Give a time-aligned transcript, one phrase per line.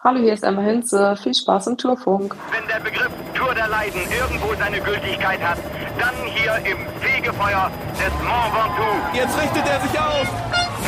[0.00, 1.16] Hallo, hier ist Emma Hinze.
[1.20, 2.36] Viel Spaß im Tourfunk.
[2.52, 5.58] Wenn der Begriff Tour der Leiden irgendwo seine Gültigkeit hat,
[5.98, 9.16] dann hier im Fegefeuer des Mont Ventoux.
[9.16, 10.30] Jetzt richtet er sich auf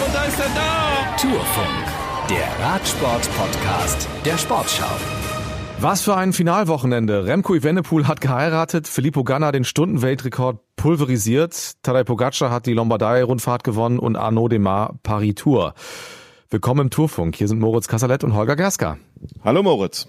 [0.06, 1.16] und da ist er da.
[1.20, 1.84] Tourfunk,
[2.30, 4.86] der Radsport-Podcast der Sportschau.
[5.80, 7.24] Was für ein Finalwochenende.
[7.24, 13.98] Remco Evenepoel hat geheiratet, Filippo Ganna den Stundenweltrekord pulverisiert, Tadej Pogacar hat die Lombardei-Rundfahrt gewonnen
[13.98, 15.74] und Arnaud Demar Paris-Tour.
[16.53, 17.37] Willkommen im Tourfunk.
[17.37, 18.99] Hier sind Moritz Kasserlet und Holger Gerska.
[19.45, 20.09] Hallo Moritz.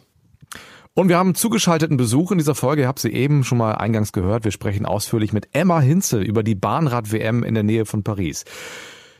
[0.95, 2.81] Und wir haben zugeschalteten Besuch in dieser Folge.
[2.81, 4.43] Ihr habt sie eben schon mal eingangs gehört.
[4.43, 8.45] Wir sprechen ausführlich mit Emma Hinze über die Bahnrad-WM in der Nähe von Paris.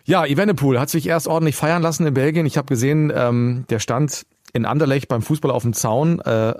[0.04, 2.48] Ja, Evenepoel hat sich erst ordentlich feiern lassen in Belgien.
[2.48, 6.22] Ich habe gesehen, ähm, der stand in Anderlecht beim Fußball auf dem Zaun.
[6.22, 6.56] Äh,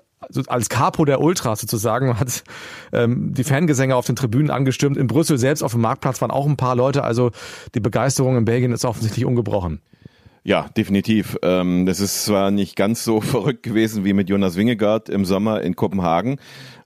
[0.46, 2.44] als Capo der Ultras sozusagen hat
[2.94, 4.98] ähm, die Fangesänge auf den Tribünen angestimmt.
[4.98, 7.04] In Brüssel selbst auf dem Marktplatz waren auch ein paar Leute.
[7.04, 7.32] Also
[7.74, 9.82] die Begeisterung in Belgien ist offensichtlich ungebrochen.
[10.44, 11.38] Ja, definitiv.
[11.44, 15.62] Ähm, das ist zwar nicht ganz so verrückt gewesen wie mit Jonas Wingegaard im Sommer
[15.62, 16.40] in Kopenhagen,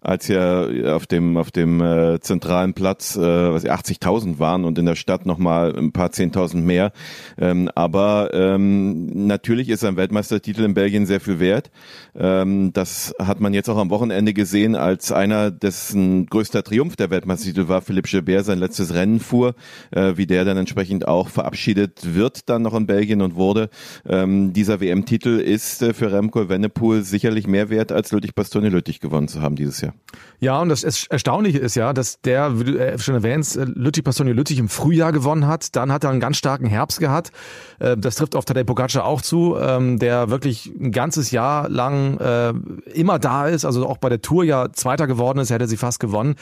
[0.06, 4.86] als ja auf dem auf dem äh, zentralen Platz äh, was 80.000 waren und in
[4.86, 6.92] der Stadt noch mal ein paar zehntausend mehr.
[7.38, 11.72] Ähm, aber ähm, natürlich ist ein Weltmeistertitel in Belgien sehr viel wert.
[12.16, 17.10] Ähm, das hat man jetzt auch am Wochenende gesehen, als einer dessen größter Triumph der
[17.10, 19.56] Weltmeistertitel war, Philippe Gilbert sein letztes Rennen fuhr,
[19.92, 23.70] äh, wie der dann entsprechend auch verabschiedet wird dann noch in Belgien und wurde.
[24.08, 29.00] Ähm, dieser WM-Titel ist äh, für Remco Evenepoel sicherlich mehr wert, als Lüttich Bastogne Lüttich
[29.00, 29.95] gewonnen zu haben dieses Jahr.
[30.40, 34.02] Ja, und das Erstaunliche ist ja, dass der, wie du äh, schon erwähnst, äh, Lütti
[34.02, 35.76] Pastonio Lüttich im Frühjahr gewonnen hat.
[35.76, 37.32] Dann hat er einen ganz starken Herbst gehabt.
[37.80, 41.96] Äh, das trifft auf Tadej Pogacar auch zu, ähm, der wirklich ein ganzes Jahr lang
[42.94, 46.00] immer da ist, also auch bei der Tour ja Zweiter geworden ist, hätte sie fast
[46.00, 46.36] gewonnen.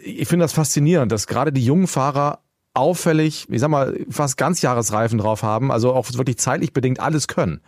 [0.00, 2.40] Ich finde das faszinierend, dass gerade die jungen Fahrer
[2.74, 7.60] auffällig, ich sag mal, fast ganzjahresreifen drauf haben, also auch wirklich zeitlich bedingt alles können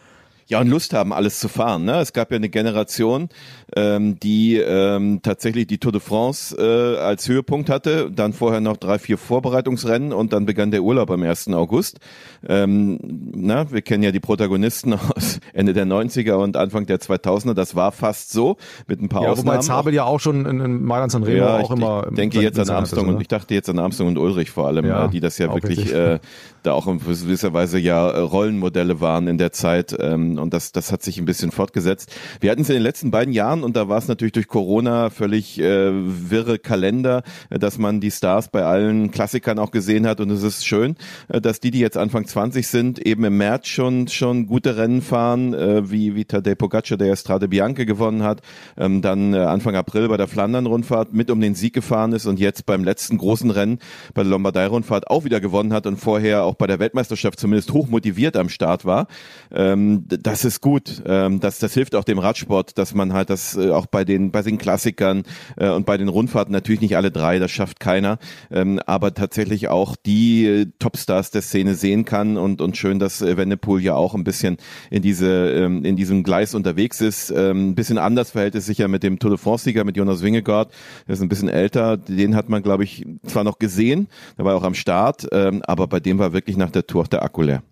[0.50, 1.84] ja, und Lust haben, alles zu fahren.
[1.84, 2.00] Ne?
[2.00, 3.28] Es gab ja eine Generation,
[3.76, 8.76] ähm, die ähm, tatsächlich die Tour de France äh, als Höhepunkt hatte, dann vorher noch
[8.76, 11.48] drei, vier Vorbereitungsrennen und dann begann der Urlaub am 1.
[11.50, 12.00] August.
[12.48, 12.98] Ähm,
[13.32, 17.54] na, wir kennen ja die Protagonisten aus Ende der 90er und Anfang der 2000er.
[17.54, 18.56] Das war fast so,
[18.88, 19.58] mit ein paar ja, Ausnahmen.
[19.58, 22.08] Wobei Zabel ja auch schon in, in Mailand San Remo ja, auch ich, immer...
[22.10, 24.84] Ich denke jetzt an Armstrong und ich dachte jetzt an Armstrong und Ulrich vor allem,
[24.84, 26.18] ja, äh, die das ja wirklich äh,
[26.64, 29.96] da auch in gewisser Weise ja äh, Rollenmodelle waren in der Zeit.
[29.98, 32.12] Ähm, und das, das hat sich ein bisschen fortgesetzt.
[32.40, 35.10] Wir hatten es in den letzten beiden Jahren und da war es natürlich durch Corona
[35.10, 40.30] völlig äh, wirre Kalender, dass man die Stars bei allen Klassikern auch gesehen hat und
[40.30, 40.96] es ist schön,
[41.28, 45.02] äh, dass die, die jetzt Anfang 20 sind, eben im März schon schon gute Rennen
[45.02, 48.40] fahren, äh, wie wie Tadej Pogacar, der Strade Bianche gewonnen hat,
[48.76, 52.40] ähm, dann äh, Anfang April bei der Flandern-Rundfahrt mit um den Sieg gefahren ist und
[52.40, 53.78] jetzt beim letzten großen Rennen
[54.14, 57.88] bei der Lombardei-Rundfahrt auch wieder gewonnen hat und vorher auch bei der Weltmeisterschaft zumindest hoch
[57.88, 59.06] motiviert am Start war.
[59.52, 61.02] Ähm, das ist gut.
[61.06, 64.30] Ähm, das, das hilft auch dem Radsport, dass man halt das äh, auch bei den,
[64.30, 65.24] bei den Klassikern
[65.56, 68.18] äh, und bei den Rundfahrten natürlich nicht alle drei, das schafft keiner,
[68.50, 73.22] ähm, aber tatsächlich auch die äh, Topstars der Szene sehen kann und, und schön, dass
[73.22, 74.58] äh, Wendepool ja auch ein bisschen
[74.90, 77.30] in diese, ähm, in diesem Gleis unterwegs ist.
[77.30, 80.22] Ähm, ein bisschen anders verhält es sich ja mit dem Tour de France-Sieger, mit Jonas
[80.22, 80.72] Wingegaard.
[81.08, 81.96] Der ist ein bisschen älter.
[81.96, 84.06] Den hat man, glaube ich, zwar noch gesehen,
[84.38, 87.08] der war auch am Start, ähm, aber bei dem war wirklich nach der Tour auch
[87.08, 87.62] der Akku leer.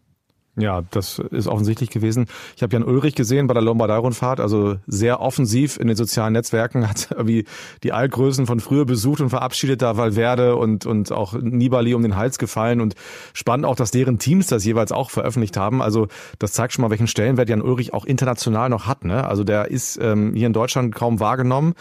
[0.58, 2.26] Ja, das ist offensichtlich gewesen.
[2.56, 6.88] Ich habe Jan Ulrich gesehen bei der Lombardei-Rundfahrt, also sehr offensiv in den sozialen Netzwerken,
[6.88, 7.44] hat wie
[7.84, 12.16] die Altgrößen von früher besucht und verabschiedet, da Valverde und, und auch Nibali um den
[12.16, 12.96] Hals gefallen und
[13.34, 15.80] spannend auch, dass deren Teams das jeweils auch veröffentlicht haben.
[15.80, 16.08] Also
[16.40, 19.04] das zeigt schon mal, welchen Stellenwert Jan Ulrich auch international noch hat.
[19.04, 19.24] Ne?
[19.24, 21.74] Also der ist ähm, hier in Deutschland kaum wahrgenommen,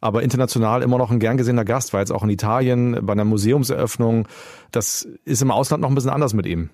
[0.00, 3.24] aber international immer noch ein gern gesehener Gast, war jetzt auch in Italien bei einer
[3.24, 4.26] Museumseröffnung.
[4.72, 6.70] Das ist im Ausland noch ein bisschen anders mit ihm.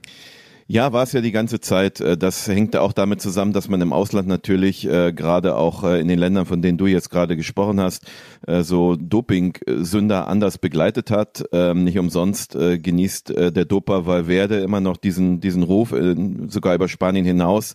[0.73, 2.01] Ja, war es ja die ganze Zeit.
[2.01, 6.01] Äh, das hängt auch damit zusammen, dass man im Ausland natürlich äh, gerade auch äh,
[6.01, 8.07] in den Ländern, von denen du jetzt gerade gesprochen hast,
[8.47, 11.43] äh, so Doping-Sünder anders begleitet hat.
[11.51, 16.15] Ähm, nicht umsonst äh, genießt äh, der Doper Valverde immer noch diesen diesen Ruf, äh,
[16.47, 17.75] sogar über Spanien hinaus.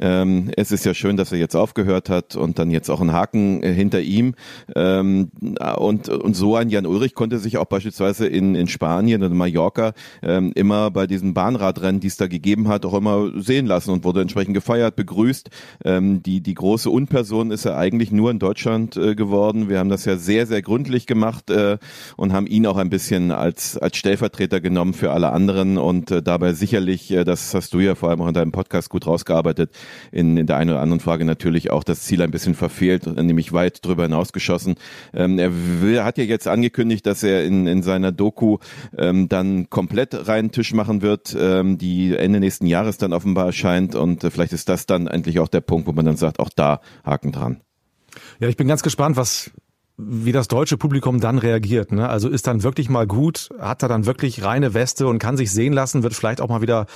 [0.00, 3.12] Ähm, es ist ja schön, dass er jetzt aufgehört hat und dann jetzt auch ein
[3.12, 4.34] Haken äh, hinter ihm.
[4.74, 5.30] Ähm,
[5.76, 9.92] und, und so ein Jan Ulrich konnte sich auch beispielsweise in, in Spanien oder Mallorca
[10.22, 14.04] ähm, immer bei diesen Bahnradrennen, die es da gegeben hat, auch immer sehen lassen und
[14.04, 15.50] wurde entsprechend gefeiert, begrüßt.
[15.84, 19.68] Ähm, die, die große Unperson ist er eigentlich nur in Deutschland äh, geworden.
[19.68, 21.78] Wir haben das ja sehr, sehr gründlich gemacht äh,
[22.16, 26.22] und haben ihn auch ein bisschen als, als Stellvertreter genommen für alle anderen und äh,
[26.22, 29.70] dabei sicherlich, äh, das hast du ja vor allem auch in deinem Podcast gut rausgearbeitet,
[30.12, 33.52] in, in der einen oder anderen Frage natürlich auch das Ziel ein bisschen verfehlt, nämlich
[33.52, 34.76] weit drüber hinausgeschossen.
[35.14, 35.50] Ähm, er
[35.80, 38.58] will, hat ja jetzt angekündigt, dass er in, in seiner Doku
[38.96, 43.94] ähm, dann komplett reinen Tisch machen wird, ähm, die Ende nächsten Jahres dann offenbar erscheint
[43.94, 46.50] und äh, vielleicht ist das dann endlich auch der Punkt, wo man dann sagt, auch
[46.54, 47.60] da Haken dran.
[48.40, 49.50] Ja, ich bin ganz gespannt, was
[50.00, 51.90] wie das deutsche Publikum dann reagiert.
[51.90, 52.08] Ne?
[52.08, 55.50] Also ist dann wirklich mal gut, hat er dann wirklich reine Weste und kann sich
[55.50, 56.86] sehen lassen, wird vielleicht auch mal wieder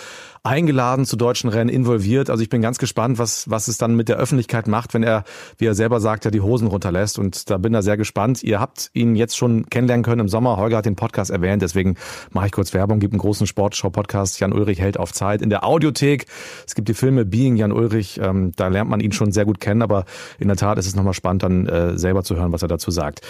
[0.45, 2.29] eingeladen zu deutschen Rennen, involviert.
[2.29, 5.25] Also ich bin ganz gespannt, was, was es dann mit der Öffentlichkeit macht, wenn er,
[5.59, 7.19] wie er selber sagt, ja die Hosen runterlässt.
[7.19, 8.43] Und da bin er sehr gespannt.
[8.43, 10.57] Ihr habt ihn jetzt schon kennenlernen können im Sommer.
[10.57, 11.97] Holger hat den Podcast erwähnt, deswegen
[12.31, 12.99] mache ich kurz Werbung.
[12.99, 14.41] Gibt einen großen Sportschau-Podcast.
[14.41, 16.27] Jan Ulrich hält auf Zeit in der Audiothek.
[16.67, 18.19] Es gibt die Filme Being Jan Ulrich.
[18.21, 20.07] Ähm, da lernt man ihn schon sehr gut kennen, aber
[20.41, 22.91] in der Tat ist es nochmal spannend, dann äh, selber zu hören, was er dazu
[22.91, 23.21] sagt.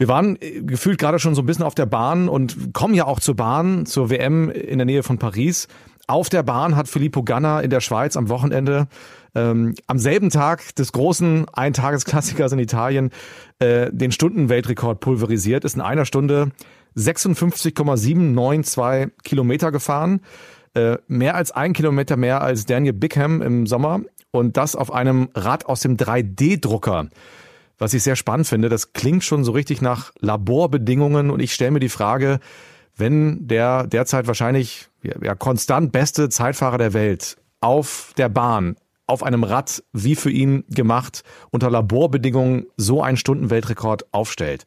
[0.00, 3.04] Wir waren äh, gefühlt gerade schon so ein bisschen auf der Bahn und kommen ja
[3.04, 5.68] auch zur Bahn, zur WM in der Nähe von Paris.
[6.10, 8.88] Auf der Bahn hat Filippo Ganna in der Schweiz am Wochenende
[9.36, 13.10] ähm, am selben Tag des großen Eintagesklassikers in Italien
[13.60, 16.50] äh, den Stundenweltrekord pulverisiert, ist in einer Stunde
[16.96, 20.20] 56,792 Kilometer gefahren.
[20.74, 24.00] Äh, mehr als ein Kilometer mehr als Daniel Bickham im Sommer
[24.32, 27.06] und das auf einem Rad aus dem 3D-Drucker.
[27.78, 31.70] Was ich sehr spannend finde, das klingt schon so richtig nach Laborbedingungen und ich stelle
[31.70, 32.40] mir die Frage,
[32.96, 38.76] wenn der derzeit wahrscheinlich ja, konstant beste Zeitfahrer der Welt auf der Bahn,
[39.06, 44.64] auf einem Rad, wie für ihn gemacht, unter Laborbedingungen so einen Stundenweltrekord aufstellt.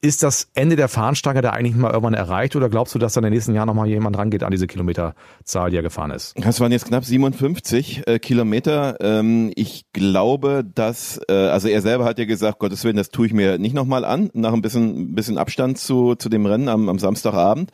[0.00, 3.18] Ist das Ende der Fahnenstange da eigentlich mal irgendwann erreicht oder glaubst du, dass da
[3.18, 6.34] in den nächsten Jahren nochmal jemand rangeht an diese Kilometerzahl, die er gefahren ist?
[6.38, 8.96] Das waren jetzt knapp 57 äh, Kilometer.
[9.00, 13.26] Ähm, ich glaube, dass, äh, also er selber hat ja gesagt, Gottes Willen, das tue
[13.26, 16.88] ich mir nicht nochmal an, nach ein bisschen, bisschen Abstand zu, zu dem Rennen am,
[16.88, 17.72] am Samstagabend.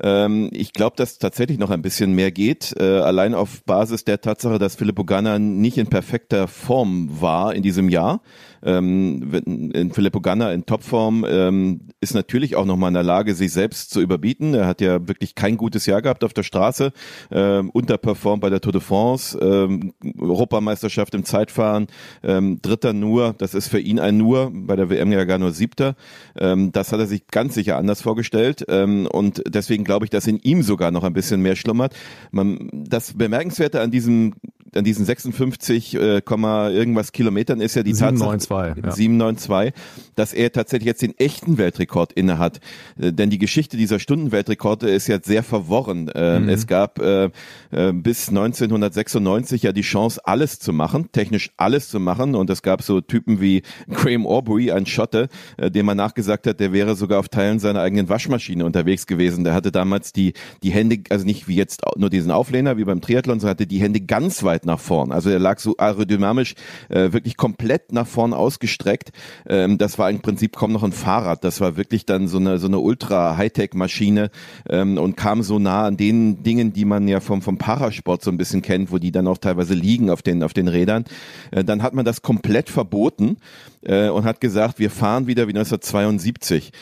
[0.00, 4.20] Ähm, ich glaube, dass tatsächlich noch ein bisschen mehr geht, äh, allein auf Basis der
[4.20, 8.20] Tatsache, dass Filippo Ganna nicht in perfekter Form war in diesem Jahr
[8.66, 9.32] ähm,
[9.72, 13.90] in Filippo Ganna in Topform ähm, ist natürlich auch nochmal in der Lage, sich selbst
[13.90, 14.54] zu überbieten.
[14.54, 16.92] Er hat ja wirklich kein gutes Jahr gehabt auf der Straße,
[17.30, 21.86] ähm, unterperformt bei der Tour de France, ähm, Europameisterschaft im Zeitfahren,
[22.22, 25.52] ähm, Dritter nur, das ist für ihn ein Nur, bei der WM ja gar nur
[25.52, 25.94] Siebter.
[26.36, 30.26] Ähm, das hat er sich ganz sicher anders vorgestellt ähm, und deswegen glaube ich, dass
[30.26, 31.94] in ihm sogar noch ein bisschen mehr schlummert.
[32.32, 34.34] Man, das Bemerkenswerte an diesem
[34.76, 38.92] an diesen 56, äh, irgendwas Kilometern ist ja die 792, Tatsache, ja.
[38.92, 39.74] 792,
[40.14, 42.60] dass er tatsächlich jetzt den echten Weltrekord inne hat.
[42.98, 46.08] Äh, denn die Geschichte dieser Stundenweltrekorde ist ja sehr verworren.
[46.08, 46.48] Äh, mhm.
[46.48, 47.30] Es gab äh,
[47.70, 52.34] äh, bis 1996 ja die Chance, alles zu machen, technisch alles zu machen.
[52.34, 56.60] Und es gab so Typen wie Graham Aubrey, ein Schotte, äh, dem man nachgesagt hat,
[56.60, 59.44] der wäre sogar auf Teilen seiner eigenen Waschmaschine unterwegs gewesen.
[59.44, 63.00] Der hatte damals die, die Hände, also nicht wie jetzt nur diesen Auflehner wie beim
[63.00, 65.12] Triathlon, sondern hatte die Hände ganz weit nach vorn.
[65.12, 66.54] Also er lag so aerodynamisch
[66.88, 69.10] äh, wirklich komplett nach vorn ausgestreckt.
[69.48, 71.44] Ähm, das war im Prinzip kaum noch ein Fahrrad.
[71.44, 74.30] Das war wirklich dann so eine so eine ultra Hightech Maschine
[74.68, 78.30] ähm, und kam so nah an den Dingen, die man ja vom vom Parasport so
[78.30, 81.04] ein bisschen kennt, wo die dann auch teilweise liegen auf den auf den Rädern.
[81.50, 83.38] Äh, dann hat man das komplett verboten
[83.82, 86.72] äh, und hat gesagt, wir fahren wieder wie 1972.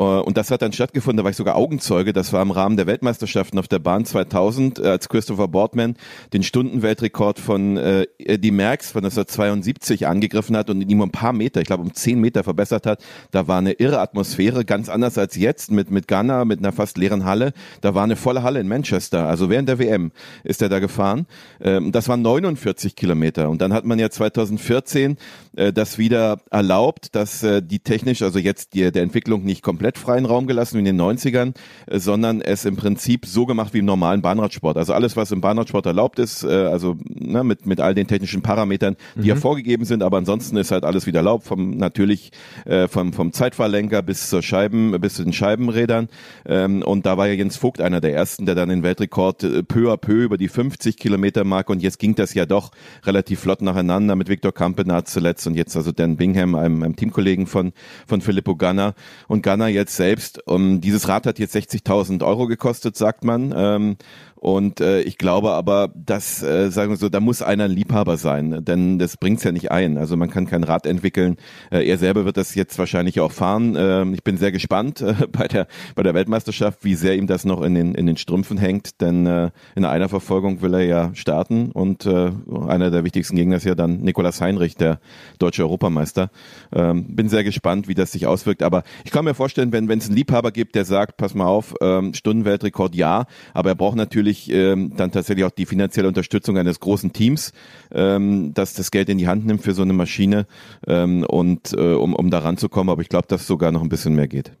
[0.00, 2.76] Äh, und das hat dann stattgefunden, da war ich sogar Augenzeuge, das war im Rahmen
[2.76, 5.96] der Weltmeisterschaften auf der Bahn 2000, äh, als Christopher Boardman
[6.32, 11.32] den Stundenweltrekord von äh, Eddie Merckx von 1972 angegriffen hat und ihm um ein paar
[11.32, 13.02] Meter, ich glaube um zehn Meter verbessert hat.
[13.30, 16.96] Da war eine irre Atmosphäre, ganz anders als jetzt mit, mit Ghana, mit einer fast
[16.96, 17.52] leeren Halle.
[17.82, 20.12] Da war eine volle Halle in Manchester, also während der WM
[20.44, 21.26] ist er da gefahren.
[21.60, 25.18] Ähm, das waren 49 Kilometer und dann hat man ja 2014
[25.56, 29.89] äh, das wieder erlaubt, dass äh, die technisch, also jetzt die, der Entwicklung nicht komplett
[29.98, 31.54] freien Raum gelassen wie in den 90ern,
[31.86, 34.76] äh, sondern es im Prinzip so gemacht wie im normalen Bahnradsport.
[34.76, 38.42] Also alles, was im Bahnradsport erlaubt ist, äh, also ne, mit, mit all den technischen
[38.42, 39.26] Parametern, die mhm.
[39.26, 42.32] ja vorgegeben sind, aber ansonsten ist halt alles wieder erlaubt, vom natürlich
[42.64, 46.08] äh, vom, vom Zeitfahrlenker bis zur Scheiben, bis zu den Scheibenrädern.
[46.46, 49.62] Ähm, und da war ja Jens Vogt einer der ersten, der dann den Weltrekord äh,
[49.62, 52.70] peu à peu über die 50 Kilometer Mark und jetzt ging das ja doch
[53.04, 57.46] relativ flott nacheinander mit Viktor Kampenat zuletzt und jetzt also Dan Bingham, einem, einem Teamkollegen
[57.46, 57.72] von,
[58.06, 58.94] von Filippo Ganna.
[59.28, 63.54] Und Ganna jetzt selbst, um, dieses Rad hat jetzt 60.000 Euro gekostet, sagt man.
[63.56, 63.96] Ähm,
[64.40, 68.16] und äh, ich glaube aber, dass, äh, sagen wir so, da muss einer ein Liebhaber
[68.16, 69.98] sein, denn das bringt's ja nicht ein.
[69.98, 71.36] Also man kann kein Rad entwickeln.
[71.70, 73.76] Äh, er selber wird das jetzt wahrscheinlich auch fahren.
[73.76, 77.44] Äh, ich bin sehr gespannt äh, bei der bei der Weltmeisterschaft, wie sehr ihm das
[77.44, 81.10] noch in den in den Strümpfen hängt, denn äh, in einer Verfolgung will er ja
[81.14, 82.30] starten und äh,
[82.66, 85.00] einer der wichtigsten Gegner ist ja dann Nikolaus Heinrich, der
[85.38, 86.30] deutsche Europameister.
[86.72, 88.62] Ähm, bin sehr gespannt, wie das sich auswirkt.
[88.62, 91.74] Aber ich kann mir vorstellen, wenn es einen Liebhaber gibt, der sagt, pass mal auf,
[91.82, 96.56] ähm, Stundenweltrekord ja, aber er braucht natürlich natürlich ähm, dann tatsächlich auch die finanzielle Unterstützung
[96.56, 97.52] eines großen Teams,
[97.92, 100.46] ähm, das das Geld in die Hand nimmt für so eine Maschine
[100.86, 102.90] ähm, und äh, um, um da ranzukommen.
[102.90, 104.52] Aber ich glaube, dass sogar noch ein bisschen mehr geht.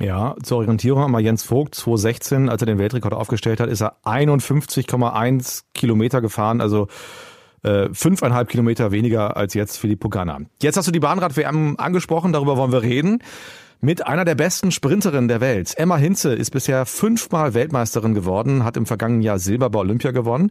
[0.00, 3.96] Ja, zur Orientierung einmal Jens Vogt, 2016, als er den Weltrekord aufgestellt hat, ist er
[4.04, 6.86] 51,1 Kilometer gefahren, also
[7.64, 10.38] äh, fünfeinhalb Kilometer weniger als jetzt Filippo Ganna.
[10.62, 13.18] Jetzt hast du die Bahnrad-WM angesprochen, darüber wollen wir reden.
[13.80, 15.74] Mit einer der besten Sprinterinnen der Welt.
[15.76, 20.50] Emma Hinze ist bisher fünfmal Weltmeisterin geworden, hat im vergangenen Jahr Silber bei Olympia gewonnen.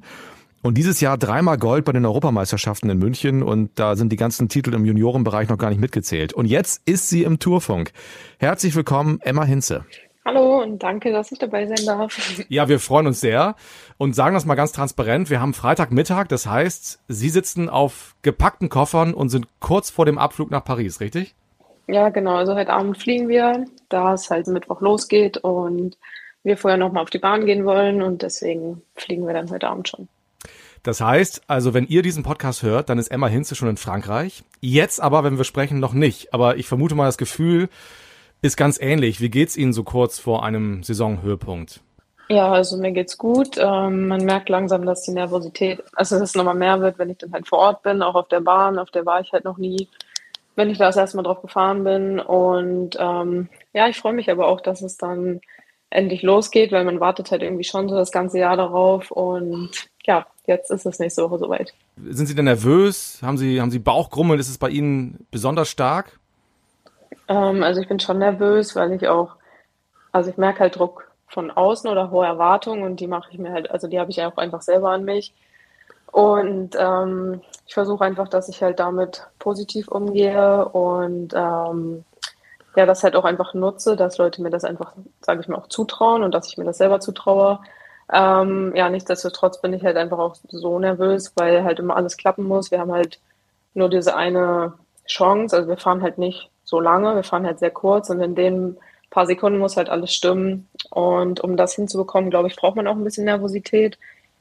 [0.62, 4.48] Und dieses Jahr dreimal Gold bei den Europameisterschaften in München und da sind die ganzen
[4.48, 6.32] Titel im Juniorenbereich noch gar nicht mitgezählt.
[6.32, 7.92] Und jetzt ist sie im Tourfunk.
[8.40, 9.84] Herzlich willkommen, Emma Hinze.
[10.24, 12.18] Hallo und danke, dass ich dabei sein darf.
[12.48, 13.56] Ja, wir freuen uns sehr
[13.98, 15.30] und sagen das mal ganz transparent.
[15.30, 20.18] Wir haben Freitagmittag, das heißt, Sie sitzen auf gepackten Koffern und sind kurz vor dem
[20.18, 21.36] Abflug nach Paris, richtig?
[21.88, 22.36] Ja, genau.
[22.36, 25.98] Also heute Abend fliegen wir, da es halt Mittwoch losgeht und
[26.44, 29.88] wir vorher nochmal auf die Bahn gehen wollen und deswegen fliegen wir dann heute Abend
[29.88, 30.08] schon.
[30.84, 34.44] Das heißt, also wenn ihr diesen Podcast hört, dann ist Emma Hinze schon in Frankreich.
[34.62, 36.34] Jetzt aber, wenn wir sprechen, noch nicht.
[36.34, 37.70] Aber ich vermute mal, das Gefühl
[38.42, 39.20] ist ganz ähnlich.
[39.20, 41.82] Wie geht's Ihnen so kurz vor einem Saisonhöhepunkt?
[42.30, 43.58] Ja, also mir geht's gut.
[43.58, 47.18] Ähm, man merkt langsam, dass die Nervosität, also dass es nochmal mehr wird, wenn ich
[47.18, 48.80] dann halt vor Ort bin, auch auf der Bahn.
[48.80, 49.88] Auf der war ich halt noch nie,
[50.58, 52.20] wenn ich da das erste Mal drauf gefahren bin.
[52.20, 55.40] Und ähm, ja, ich freue mich aber auch, dass es dann
[55.90, 59.12] endlich losgeht, weil man wartet halt irgendwie schon so das ganze Jahr darauf.
[59.12, 59.70] Und
[60.06, 61.74] ja, jetzt ist es nächste Woche soweit.
[62.10, 63.20] Sind Sie denn nervös?
[63.22, 64.40] Haben Sie, haben Sie Bauchgrummeln?
[64.40, 66.20] Ist es bei Ihnen besonders stark?
[67.28, 69.36] Ähm, also ich bin schon nervös, weil ich auch,
[70.12, 73.52] also ich merke halt Druck von außen oder hohe Erwartungen und die mache ich mir
[73.52, 75.34] halt, also die habe ich auch einfach selber an mich.
[76.12, 82.06] Und ähm, ich versuche einfach, dass ich halt damit positiv umgehe und ähm,
[82.76, 85.68] ja, das halt auch einfach nutze, dass Leute mir das einfach, sage ich mal, auch
[85.68, 87.60] zutrauen und dass ich mir das selber zutraue.
[88.14, 92.46] Ähm, ja, nichtsdestotrotz bin ich halt einfach auch so nervös, weil halt immer alles klappen
[92.46, 92.72] muss.
[92.72, 93.20] Wir haben halt
[93.74, 94.74] nur diese eine
[95.08, 98.36] Chance, also wir fahren halt nicht so lange, wir fahren halt sehr kurz und in
[98.36, 98.78] den
[99.10, 100.70] paar Sekunden muss halt alles stimmen.
[100.92, 103.98] Und um das hinzubekommen, glaube ich, braucht man auch ein bisschen Nervosität,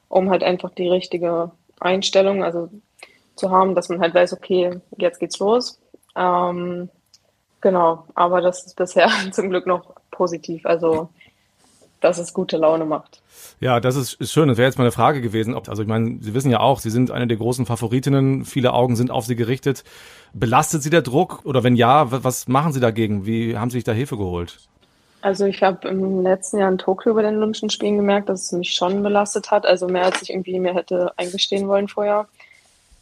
[0.09, 2.71] um halt einfach die richtige Einstellung, also
[3.35, 5.79] zu haben, dass man halt weiß, okay, jetzt geht's los.
[6.17, 6.89] Ähm,
[7.61, 11.11] genau, aber das ist bisher zum Glück noch positiv, also
[12.01, 13.23] dass es gute Laune macht.
[13.61, 14.49] Ja, das ist, ist schön.
[14.49, 15.55] Das wäre jetzt mal eine Frage gewesen.
[15.55, 18.45] Ob, also ich meine, Sie wissen ja auch, Sie sind eine der großen Favoritinnen.
[18.45, 19.83] Viele Augen sind auf Sie gerichtet.
[20.33, 21.41] Belastet Sie der Druck?
[21.45, 23.27] Oder wenn ja, was machen Sie dagegen?
[23.27, 24.59] Wie haben Sie sich da Hilfe geholt?
[25.21, 28.53] Also ich habe im letzten Jahr in Tokio bei den Olympischen Spielen gemerkt, dass es
[28.53, 29.67] mich schon belastet hat.
[29.67, 32.29] Also mehr als ich irgendwie mir hätte eingestehen wollen vorher.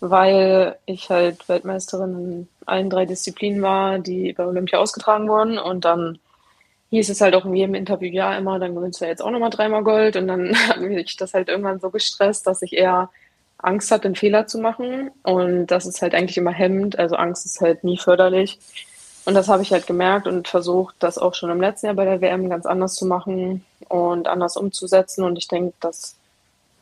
[0.00, 5.58] Weil ich halt Weltmeisterin in allen drei Disziplinen war, die bei Olympia ausgetragen wurden.
[5.58, 6.18] Und dann
[6.90, 9.30] hieß es halt auch in jedem Interview ja immer, dann gewinnst du ja jetzt auch
[9.30, 10.16] nochmal dreimal Gold.
[10.16, 13.10] Und dann hat mich das halt irgendwann so gestresst, dass ich eher
[13.58, 15.10] Angst hatte, einen Fehler zu machen.
[15.22, 16.98] Und das ist halt eigentlich immer hemmend.
[16.98, 18.58] Also Angst ist halt nie förderlich.
[19.24, 22.04] Und das habe ich halt gemerkt und versucht, das auch schon im letzten Jahr bei
[22.04, 25.24] der WM ganz anders zu machen und anders umzusetzen.
[25.24, 26.16] Und ich denke, dass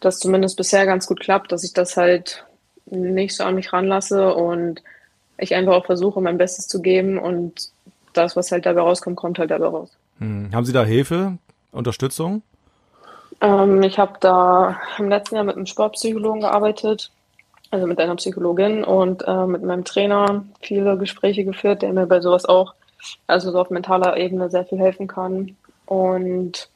[0.00, 2.44] das zumindest bisher ganz gut klappt, dass ich das halt
[2.86, 4.82] nicht so an mich ranlasse und
[5.38, 7.70] ich einfach auch versuche, mein Bestes zu geben und
[8.12, 9.90] das, was halt dabei rauskommt, kommt halt dabei raus.
[10.18, 10.50] Hm.
[10.52, 11.38] Haben Sie da Hilfe,
[11.70, 12.42] Unterstützung?
[13.40, 17.10] Ähm, ich habe da im letzten Jahr mit einem Sportpsychologen gearbeitet,
[17.72, 22.20] also mit einer Psychologin und äh, mit meinem Trainer viele Gespräche geführt, der mir bei
[22.20, 22.74] sowas auch,
[23.26, 25.56] also so auf mentaler Ebene sehr viel helfen kann.
[25.86, 26.68] Und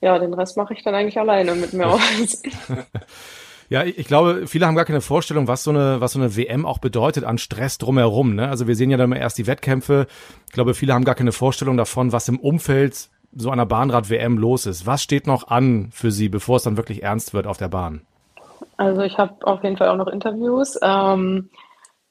[0.00, 2.42] ja, den Rest mache ich dann eigentlich alleine mit mir aus.
[3.72, 6.66] Ja, ich glaube, viele haben gar keine Vorstellung, was so eine, was so eine WM
[6.66, 8.34] auch bedeutet an Stress drumherum.
[8.34, 8.48] Ne?
[8.48, 10.08] Also wir sehen ja dann erst die Wettkämpfe.
[10.48, 14.66] Ich glaube, viele haben gar keine Vorstellung davon, was im Umfeld so einer Bahnrad-WM los
[14.66, 14.86] ist.
[14.86, 18.00] Was steht noch an für Sie, bevor es dann wirklich ernst wird auf der Bahn?
[18.76, 20.78] Also ich habe auf jeden Fall auch noch Interviews.
[20.82, 21.50] Ähm,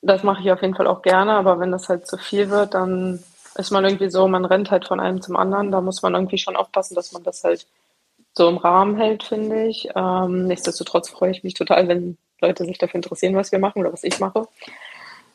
[0.01, 2.73] das mache ich auf jeden Fall auch gerne, aber wenn das halt zu viel wird,
[2.73, 3.23] dann
[3.55, 5.71] ist man irgendwie so, man rennt halt von einem zum anderen.
[5.71, 7.67] Da muss man irgendwie schon aufpassen, dass man das halt
[8.33, 9.89] so im Rahmen hält, finde ich.
[9.95, 13.91] Ähm, nichtsdestotrotz freue ich mich total, wenn Leute sich dafür interessieren, was wir machen oder
[13.91, 14.47] was ich mache.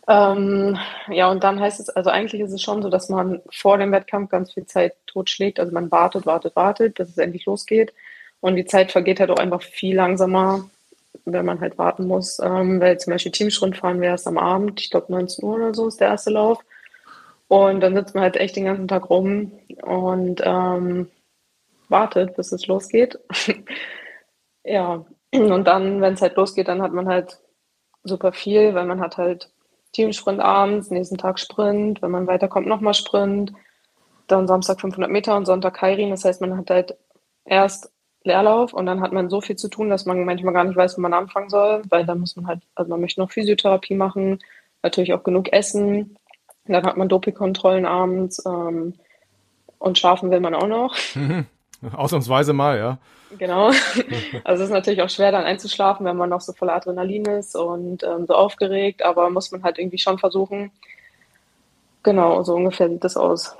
[0.06, 0.78] Ähm,
[1.08, 3.92] ja, und dann heißt es, also eigentlich ist es schon so, dass man vor dem
[3.92, 5.58] Wettkampf ganz viel Zeit totschlägt.
[5.60, 7.92] Also man wartet, wartet, wartet, bis es endlich losgeht.
[8.40, 10.68] Und die Zeit vergeht halt auch einfach viel langsamer,
[11.24, 12.38] wenn man halt warten muss.
[12.40, 15.74] Ähm, weil zum Beispiel Teamschrund fahren wir erst am Abend, ich glaube 19 Uhr oder
[15.74, 16.58] so ist der erste Lauf.
[17.48, 19.52] Und dann sitzt man halt echt den ganzen Tag rum
[19.82, 21.10] und ähm,
[21.88, 23.18] wartet, bis es losgeht.
[24.64, 27.38] ja, und dann, wenn es halt losgeht, dann hat man halt
[28.02, 29.50] super viel, weil man hat halt
[29.92, 33.52] Teamsprint abends, nächsten Tag Sprint, wenn man weiterkommt, nochmal Sprint,
[34.26, 36.10] dann Samstag 500 Meter und Sonntag Kairin.
[36.10, 36.96] Das heißt, man hat halt
[37.44, 37.92] erst
[38.24, 40.96] Leerlauf und dann hat man so viel zu tun, dass man manchmal gar nicht weiß,
[40.96, 44.38] wo man anfangen soll, weil dann muss man halt, also man möchte noch Physiotherapie machen,
[44.82, 46.16] natürlich auch genug essen,
[46.66, 48.94] dann hat man Dopingkontrollen abends ähm,
[49.78, 50.96] und schlafen will man auch noch.
[51.92, 52.98] Ausnahmsweise mal, ja.
[53.38, 53.70] Genau.
[54.44, 57.56] Also es ist natürlich auch schwer dann einzuschlafen, wenn man noch so voller Adrenalin ist
[57.56, 60.70] und ähm, so aufgeregt, aber muss man halt irgendwie schon versuchen.
[62.02, 63.56] Genau, so ungefähr sieht das aus.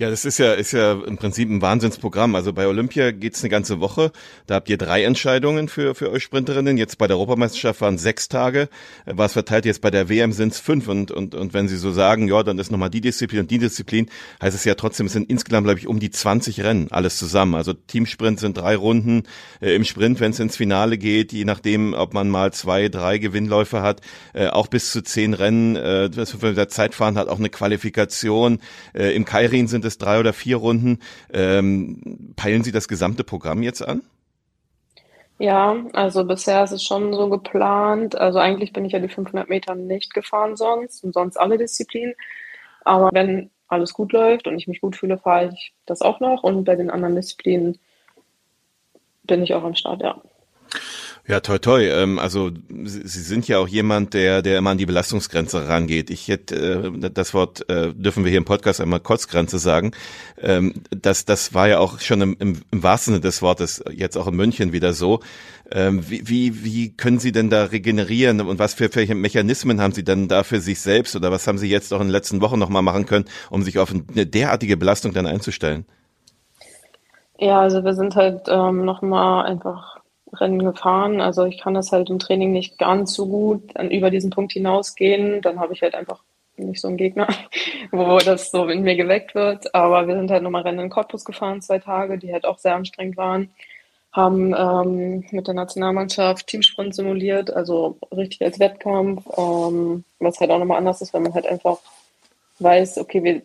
[0.00, 2.34] Ja, das ist ja, ist ja im Prinzip ein Wahnsinnsprogramm.
[2.34, 4.12] Also bei Olympia geht's eine ganze Woche.
[4.46, 6.78] Da habt ihr drei Entscheidungen für, für euch Sprinterinnen.
[6.78, 8.70] Jetzt bei der Europameisterschaft waren sechs Tage.
[9.04, 10.88] War es verteilt, jetzt bei der WM sind's fünf.
[10.88, 13.58] Und, und, und wenn Sie so sagen, ja, dann ist nochmal die Disziplin und die
[13.58, 14.08] Disziplin,
[14.40, 17.54] heißt es ja trotzdem, es sind insgesamt, glaube ich, um die 20 Rennen, alles zusammen.
[17.54, 19.24] Also Teamsprint sind drei Runden.
[19.60, 23.18] Äh, Im Sprint, wenn es ins Finale geht, je nachdem, ob man mal zwei, drei
[23.18, 24.00] Gewinnläufe hat,
[24.32, 25.76] äh, auch bis zu zehn Rennen.
[25.76, 28.60] Äh, das für der Zeitfahren hat auch eine Qualifikation.
[28.94, 31.00] Äh, Im Kairin sind es drei oder vier Runden.
[31.32, 34.02] Ähm, peilen Sie das gesamte Programm jetzt an?
[35.38, 38.14] Ja, also bisher ist es schon so geplant.
[38.14, 42.14] Also eigentlich bin ich ja die 500 Meter nicht gefahren sonst und sonst alle Disziplinen.
[42.84, 46.42] Aber wenn alles gut läuft und ich mich gut fühle, fahre ich das auch noch.
[46.42, 47.78] Und bei den anderen Disziplinen
[49.22, 50.20] bin ich auch am Start, ja.
[51.26, 51.84] Ja, toi toi.
[51.84, 56.10] Ähm, also Sie sind ja auch jemand, der, der immer an die Belastungsgrenze rangeht.
[56.10, 59.92] Ich hätte äh, das Wort äh, dürfen wir hier im Podcast einmal Kotzgrenze sagen.
[60.40, 64.16] Ähm, das, das war ja auch schon im, im, im wahrsten Sinne des Wortes jetzt
[64.16, 65.20] auch in München wieder so.
[65.70, 69.92] Ähm, wie, wie, wie können Sie denn da regenerieren und was für, für Mechanismen haben
[69.92, 72.40] Sie dann da für sich selbst oder was haben Sie jetzt auch in den letzten
[72.40, 75.84] Wochen nochmal machen können, um sich auf eine derartige Belastung dann einzustellen?
[77.38, 79.99] Ja, also wir sind halt ähm, nochmal einfach
[80.34, 81.20] Rennen gefahren.
[81.20, 85.42] Also ich kann das halt im Training nicht ganz so gut über diesen Punkt hinausgehen.
[85.42, 86.22] Dann habe ich halt einfach
[86.56, 87.28] nicht so einen Gegner,
[87.90, 89.74] wo das so in mir geweckt wird.
[89.74, 92.74] Aber wir sind halt nochmal Rennen in Cottbus gefahren, zwei Tage, die halt auch sehr
[92.74, 93.50] anstrengend waren.
[94.12, 100.58] Haben ähm, mit der Nationalmannschaft Teamsprint simuliert, also richtig als Wettkampf, ähm, was halt auch
[100.58, 101.78] nochmal anders ist, wenn man halt einfach
[102.58, 103.42] weiß, okay, wir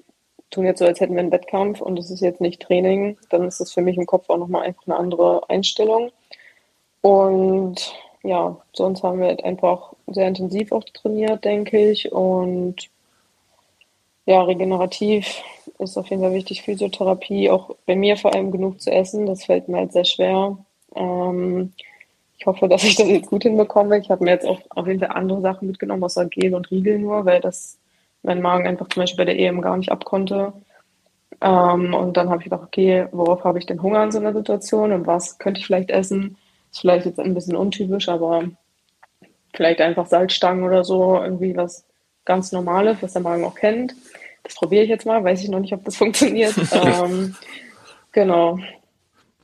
[0.50, 3.48] tun jetzt so, als hätten wir einen Wettkampf und es ist jetzt nicht Training, dann
[3.48, 6.12] ist das für mich im Kopf auch nochmal einfach eine andere Einstellung.
[7.06, 7.94] Und
[8.24, 12.12] ja, sonst haben wir halt einfach sehr intensiv auch trainiert, denke ich.
[12.12, 12.90] Und
[14.26, 15.44] ja, regenerativ
[15.78, 19.28] ist auf jeden Fall wichtig, Physiotherapie, auch bei mir vor allem genug zu essen.
[19.28, 20.58] Das fällt mir halt sehr schwer.
[20.96, 21.74] Ähm,
[22.40, 24.00] ich hoffe, dass ich das jetzt gut hinbekomme.
[24.00, 26.98] Ich habe mir jetzt auch auf jeden Fall andere Sachen mitgenommen, außer Gel und Riegel
[26.98, 27.78] nur, weil das
[28.24, 30.54] mein Magen einfach zum Beispiel bei der EM gar nicht abkonnte.
[31.40, 34.34] Ähm, und dann habe ich gedacht, okay, worauf habe ich denn Hunger in so einer
[34.34, 36.38] Situation und was könnte ich vielleicht essen?
[36.76, 38.50] Ist vielleicht jetzt ein bisschen untypisch, aber
[39.56, 41.86] vielleicht einfach Salzstangen oder so, irgendwie was
[42.26, 43.96] ganz Normales, was der Magen auch kennt.
[44.44, 46.54] Das probiere ich jetzt mal, weiß ich noch nicht, ob das funktioniert.
[46.74, 47.34] ähm,
[48.12, 48.60] genau.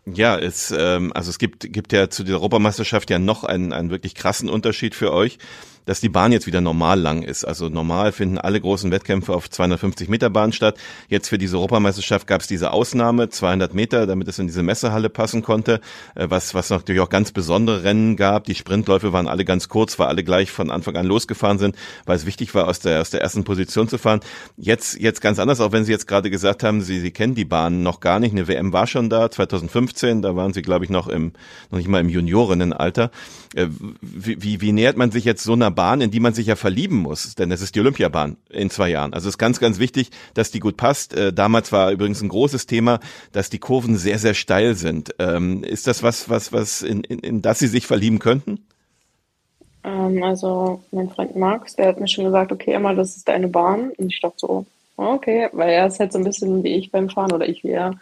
[0.06, 3.92] Ja, es, ähm, also es gibt, gibt ja zu der Europameisterschaft ja noch einen, einen
[3.92, 5.38] wirklich krassen Unterschied für euch
[5.86, 7.44] dass die Bahn jetzt wieder normal lang ist.
[7.44, 10.78] Also normal finden alle großen Wettkämpfe auf 250 Meter Bahn statt.
[11.08, 15.10] Jetzt für diese Europameisterschaft gab es diese Ausnahme, 200 Meter, damit es in diese Messehalle
[15.10, 15.82] passen konnte,
[16.16, 18.46] äh, was, was natürlich auch ganz besondere Rennen gab.
[18.46, 22.16] Die Sprintläufe waren alle ganz kurz, weil alle gleich von Anfang an losgefahren sind, weil
[22.16, 24.22] es wichtig war, aus der, aus der ersten Position zu fahren.
[24.58, 27.46] Jetzt, jetzt ganz anders, auch wenn Sie jetzt gerade gesagt haben, Sie, Sie kennen die
[27.46, 28.34] Bahn noch gar nicht.
[28.34, 31.34] Eine WM war schon da, 2015, da waren Sie, glaube ich, noch im,
[31.72, 33.12] noch nicht mal im Juniorinnenalter.
[33.56, 33.68] Äh,
[34.02, 36.56] wie, wie, wie nähert man sich jetzt so einer Bahn, in die man sich ja
[36.56, 37.36] verlieben muss?
[37.36, 39.14] Denn es ist die Olympiabahn in zwei Jahren.
[39.14, 41.14] Also es ist ganz, ganz wichtig, dass die gut passt.
[41.16, 43.00] Äh, damals war übrigens ein großes Thema,
[43.32, 45.16] dass die Kurven sehr, sehr steil sind.
[45.20, 48.60] Ähm, ist das was, was, was in, in, in das Sie sich verlieben könnten?
[49.84, 53.48] Ähm, also mein Freund Max, der hat mir schon gesagt, okay, Emma, das ist deine
[53.48, 53.92] Bahn.
[53.98, 54.66] Und ich dachte so,
[54.98, 57.72] okay, weil er ist halt so ein bisschen wie ich beim Fahren oder ich wie
[57.72, 58.00] er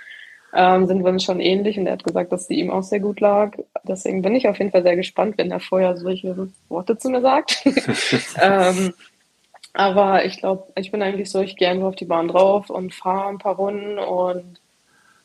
[0.53, 2.99] ähm, sind wir uns schon ähnlich und er hat gesagt, dass sie ihm auch sehr
[2.99, 3.55] gut lag.
[3.83, 6.35] Deswegen bin ich auf jeden Fall sehr gespannt, wenn er vorher solche
[6.69, 7.63] Worte zu mir sagt.
[8.41, 8.93] ähm,
[9.73, 12.93] aber ich glaube, ich bin eigentlich so, ich gehe einfach auf die Bahn drauf und
[12.93, 14.59] fahre ein paar Runden und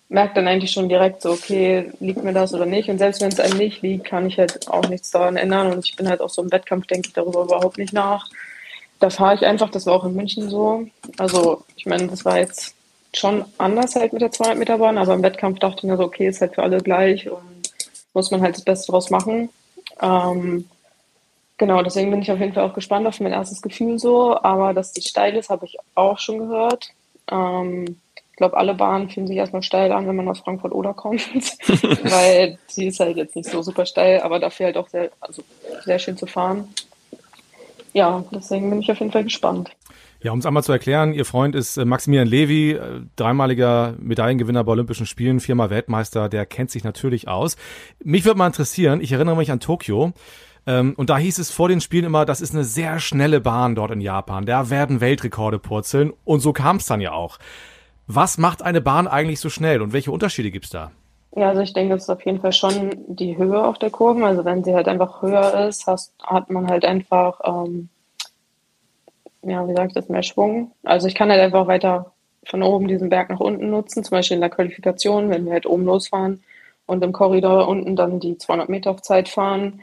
[0.08, 2.90] merke dann eigentlich schon direkt so, okay, liegt mir das oder nicht.
[2.90, 5.72] Und selbst wenn es einem nicht liegt, kann ich halt auch nichts daran ändern.
[5.72, 8.28] Und ich bin halt auch so im Wettkampf, denke ich darüber überhaupt nicht nach.
[9.00, 10.86] Da fahre ich einfach, das war auch in München so.
[11.18, 12.76] Also ich meine, das war jetzt
[13.16, 16.04] schon anders halt mit der 200 Meter Bahn, aber im Wettkampf dachte ich mir so,
[16.04, 17.72] okay, ist halt für alle gleich und
[18.12, 19.50] muss man halt das Beste draus machen.
[20.00, 20.68] Ähm,
[21.58, 24.74] genau, deswegen bin ich auf jeden Fall auch gespannt auf mein erstes Gefühl so, aber
[24.74, 26.90] dass die steil ist, habe ich auch schon gehört.
[27.30, 28.00] Ähm,
[28.34, 31.22] ich glaube, alle Bahnen fühlen sich erstmal steil an, wenn man aus Frankfurt oder kommt,
[32.02, 35.42] weil sie ist halt jetzt nicht so super steil, aber dafür halt auch sehr, also
[35.84, 36.68] sehr schön zu fahren.
[37.92, 39.70] Ja, deswegen bin ich auf jeden Fall gespannt.
[40.24, 44.64] Ja, um es einmal zu erklären, Ihr Freund ist äh, Maximilian Levy, äh, dreimaliger Medaillengewinner
[44.64, 47.58] bei Olympischen Spielen, viermal Weltmeister, der kennt sich natürlich aus.
[48.02, 50.14] Mich würde mal interessieren, ich erinnere mich an Tokio,
[50.66, 53.74] ähm, und da hieß es vor den Spielen immer, das ist eine sehr schnelle Bahn
[53.74, 57.38] dort in Japan, da werden Weltrekorde purzeln und so kam es dann ja auch.
[58.06, 60.90] Was macht eine Bahn eigentlich so schnell und welche Unterschiede gibt's da?
[61.36, 64.24] Ja, also ich denke, es ist auf jeden Fall schon die Höhe auf der Kurven.
[64.24, 67.90] Also wenn sie halt einfach höher ist, hast, hat man halt einfach ähm,
[69.46, 70.72] ja, wie sage ich das, mehr Schwung.
[70.82, 72.12] Also ich kann halt einfach weiter
[72.46, 75.66] von oben diesen Berg nach unten nutzen, zum Beispiel in der Qualifikation, wenn wir halt
[75.66, 76.42] oben losfahren
[76.86, 79.80] und im Korridor unten dann die 200 Meter auf Zeit fahren,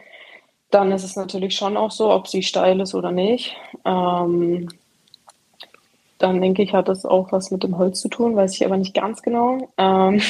[0.70, 3.56] dann ist es natürlich schon auch so, ob sie steil ist oder nicht.
[3.84, 4.70] Ähm,
[6.18, 8.78] dann denke ich, hat das auch was mit dem Holz zu tun, weiß ich aber
[8.78, 9.70] nicht ganz genau.
[9.78, 10.22] Ähm,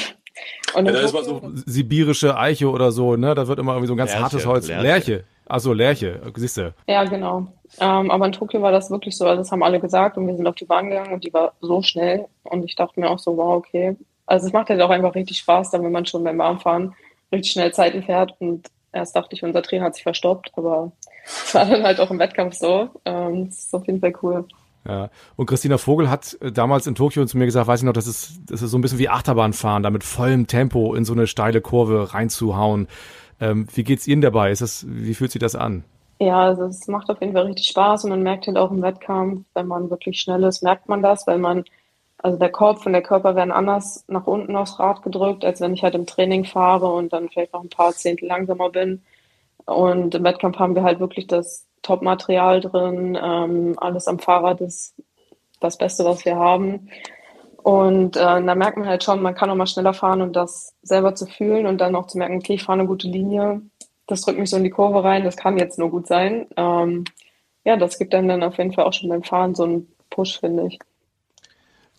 [0.73, 3.35] und ja, da ist mal so sibirische Eiche oder so, ne?
[3.35, 4.67] Da wird immer irgendwie so ein ganz Lerche, hartes Holz.
[4.67, 4.83] Lerche.
[4.83, 5.23] Lerche.
[5.51, 6.73] Achso, Lerche, siehst du.
[6.87, 7.47] Ja, genau.
[7.79, 10.35] Ähm, aber in Tokio war das wirklich so, also das haben alle gesagt und wir
[10.37, 13.19] sind auf die Bahn gegangen und die war so schnell und ich dachte mir auch
[13.19, 13.97] so, wow, okay.
[14.25, 16.95] Also es macht halt auch einfach richtig Spaß, dann wenn man schon beim Bahnfahren
[17.33, 20.93] richtig schnell Zeiten fährt und erst dachte ich, unser Trainer hat sich verstoppt, aber
[21.25, 22.89] es war dann halt auch im Wettkampf so.
[23.03, 24.45] Ähm, das ist auf jeden Fall cool.
[24.87, 25.09] Ja.
[25.35, 28.07] Und Christina Vogel hat äh, damals in Tokio zu mir gesagt, weiß ich noch, das
[28.07, 31.27] ist, das ist so ein bisschen wie Achterbahnfahren, da mit vollem Tempo in so eine
[31.27, 32.87] steile Kurve reinzuhauen.
[33.41, 34.51] Ähm, wie geht's Ihnen dabei?
[34.51, 35.83] Ist das, wie fühlt sich das an?
[36.19, 38.83] Ja, also es macht auf jeden Fall richtig Spaß und man merkt halt auch im
[38.83, 41.65] Wettkampf, wenn man wirklich schnell ist, merkt man das, weil man,
[42.19, 45.73] also der Kopf und der Körper werden anders nach unten aufs Rad gedrückt, als wenn
[45.73, 49.01] ich halt im Training fahre und dann vielleicht noch ein paar Zehntel langsamer bin.
[49.65, 54.93] Und im Wettkampf haben wir halt wirklich das Top-Material drin, ähm, alles am Fahrrad ist
[55.59, 56.89] das Beste, was wir haben.
[57.63, 60.75] Und äh, da merkt man halt schon, man kann auch mal schneller fahren und das
[60.81, 63.61] selber zu fühlen und dann auch zu merken, okay, ich fahre eine gute Linie,
[64.07, 66.47] das drückt mich so in die Kurve rein, das kann jetzt nur gut sein.
[66.57, 67.05] Ähm,
[67.63, 70.39] ja, das gibt einem dann auf jeden Fall auch schon beim Fahren so einen Push,
[70.39, 70.79] finde ich.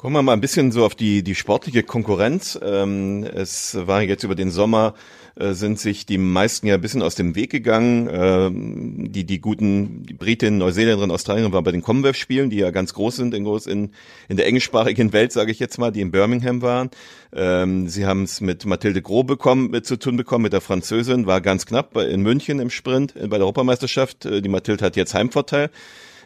[0.03, 2.59] Kommen wir mal ein bisschen so auf die, die sportliche Konkurrenz.
[2.61, 4.95] Ähm, es war jetzt über den Sommer
[5.37, 8.09] äh, sind sich die meisten ja ein bisschen aus dem Weg gegangen.
[8.13, 12.95] Ähm, die, die guten die Britinnen, Neuseeländerinnen, Australierinnen waren bei den Commonwealth-Spielen, die ja ganz
[12.95, 13.93] groß sind in, groß in,
[14.29, 16.91] in der englischsprachigen Welt, sage ich jetzt mal, die in Birmingham waren.
[17.33, 21.27] Ähm, sie haben es mit Mathilde Groh bekommen, mit zu tun bekommen, mit der Französin,
[21.27, 24.27] war ganz knapp in München im Sprint äh, bei der Europameisterschaft.
[24.27, 25.71] Äh, die Mathilde hat jetzt Heimvorteil.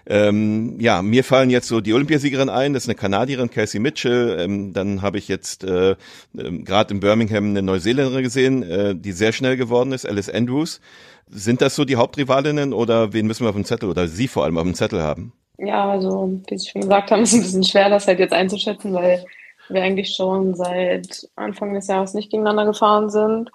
[0.09, 4.37] Ähm, ja, mir fallen jetzt so die Olympiasiegerin ein, das ist eine Kanadierin, Casey Mitchell.
[4.39, 5.97] Ähm, dann habe ich jetzt äh, äh,
[6.35, 10.81] gerade in Birmingham eine Neuseeländerin gesehen, äh, die sehr schnell geworden ist, Alice Andrews.
[11.29, 14.45] Sind das so die Hauptrivalinnen oder wen müssen wir auf dem Zettel oder Sie vor
[14.45, 15.33] allem auf dem Zettel haben?
[15.59, 18.93] Ja, also wie Sie schon gesagt haben, ist ein bisschen schwer, das halt jetzt einzuschätzen,
[18.95, 19.25] weil
[19.69, 23.51] wir eigentlich schon seit Anfang des Jahres nicht gegeneinander gefahren sind.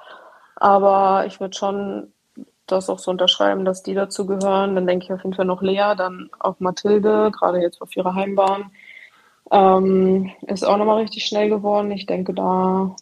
[0.57, 2.11] Aber ich würde schon
[2.67, 4.75] das auch so unterschreiben, dass die dazu gehören.
[4.75, 8.15] Dann denke ich auf jeden Fall noch Lea, dann auch Mathilde, gerade jetzt auf ihrer
[8.15, 8.71] Heimbahn.
[9.51, 11.91] Ähm, ist auch nochmal richtig schnell geworden.
[11.91, 12.95] Ich denke, da,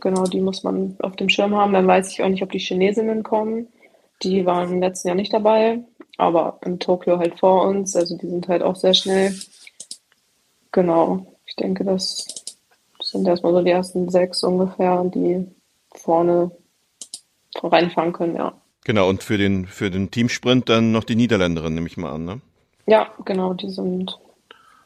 [0.00, 1.72] genau, die muss man auf dem Schirm haben.
[1.72, 3.68] Dann weiß ich auch nicht, ob die Chinesinnen kommen.
[4.22, 5.84] Die waren im letzten Jahr nicht dabei,
[6.18, 7.96] aber in Tokio halt vor uns.
[7.96, 9.34] Also die sind halt auch sehr schnell.
[10.72, 12.26] Genau, ich denke, das
[13.00, 15.46] sind erstmal so die ersten sechs ungefähr, die
[15.94, 16.50] vorne
[17.62, 18.60] reinfahren können, ja.
[18.88, 22.24] Genau, und für den, für den Teamsprint dann noch die Niederländerin, nehme ich mal an,
[22.24, 22.40] ne?
[22.86, 24.18] Ja, genau, die sind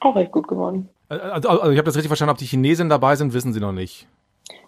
[0.01, 0.89] auch recht gut geworden.
[1.09, 3.71] Also, also ich habe das richtig verstanden, ob die Chinesen dabei sind, wissen Sie noch
[3.71, 4.09] nicht.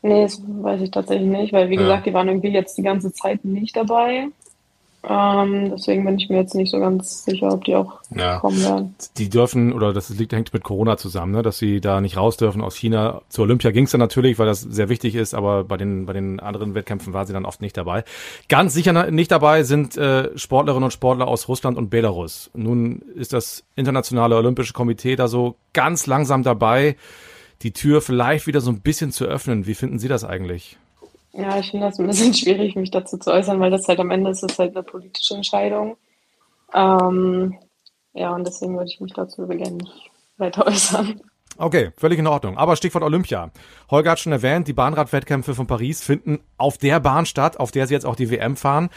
[0.02, 1.80] Nee, das weiß ich tatsächlich nicht, weil wie ja.
[1.80, 4.28] gesagt, die waren irgendwie jetzt die ganze Zeit nicht dabei.
[5.06, 8.38] Ähm, deswegen bin ich mir jetzt nicht so ganz sicher, ob die auch ja.
[8.38, 8.94] kommen werden.
[9.18, 12.36] Die dürfen, oder das liegt, hängt mit Corona zusammen, ne, dass sie da nicht raus
[12.36, 13.22] dürfen aus China.
[13.28, 16.14] Zur Olympia ging es dann natürlich, weil das sehr wichtig ist, aber bei den, bei
[16.14, 18.04] den anderen Wettkämpfen war sie dann oft nicht dabei.
[18.48, 22.50] Ganz sicher nicht dabei sind äh, Sportlerinnen und Sportler aus Russland und Belarus.
[22.54, 26.96] Nun ist das Internationale Olympische Komitee da so ganz langsam dabei,
[27.62, 29.66] die Tür vielleicht wieder so ein bisschen zu öffnen.
[29.66, 30.78] Wie finden Sie das eigentlich?
[31.36, 34.10] Ja, ich finde das ein bisschen schwierig, mich dazu zu äußern, weil das halt am
[34.10, 35.96] Ende ist es halt eine politische Entscheidung.
[36.72, 37.58] Ähm,
[38.12, 41.20] ja, und deswegen würde ich mich dazu gerne nicht weiter äußern.
[41.56, 42.58] Okay, völlig in Ordnung.
[42.58, 43.50] Aber Stichwort Olympia.
[43.88, 47.86] Holger hat schon erwähnt, die Bahnradwettkämpfe von Paris finden auf der Bahn statt, auf der
[47.86, 48.90] sie jetzt auch die WM fahren.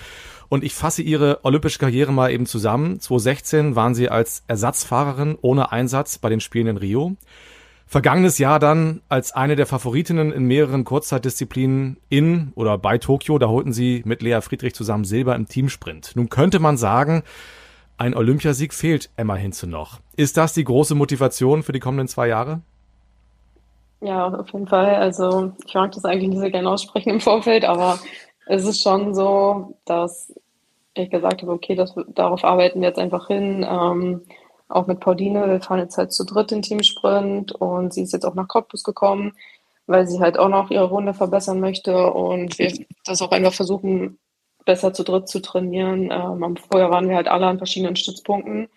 [0.49, 2.99] Und ich fasse ihre olympische Karriere mal eben zusammen.
[2.99, 7.15] 2016 waren sie als Ersatzfahrerin ohne Einsatz bei den Spielen in Rio.
[7.89, 13.47] Vergangenes Jahr dann als eine der Favoritinnen in mehreren Kurzzeitdisziplinen in oder bei Tokio, da
[13.47, 16.11] holten sie mit Lea Friedrich zusammen Silber im Teamsprint.
[16.15, 17.23] Nun könnte man sagen,
[17.97, 20.01] ein Olympiasieg fehlt Emma Hinze noch.
[20.17, 22.59] Ist das die große Motivation für die kommenden zwei Jahre?
[24.01, 24.95] Ja, auf jeden Fall.
[24.95, 27.99] Also ich mag das eigentlich nicht sehr gerne aussprechen im Vorfeld, aber
[28.47, 30.33] es ist schon so, dass
[30.93, 33.65] ich gesagt habe, okay, das, darauf arbeiten wir jetzt einfach hin.
[33.67, 34.21] Ähm,
[34.69, 35.47] auch mit Pauline.
[35.47, 38.83] Wir fahren jetzt halt zu dritt den Teamsprint und sie ist jetzt auch nach Cottbus
[38.83, 39.33] gekommen,
[39.85, 42.73] weil sie halt auch noch ihre Runde verbessern möchte und wir
[43.05, 44.19] das auch einfach versuchen,
[44.65, 46.11] besser zu dritt zu trainieren.
[46.11, 48.67] Ähm, vorher waren wir halt alle an verschiedenen Stützpunkten,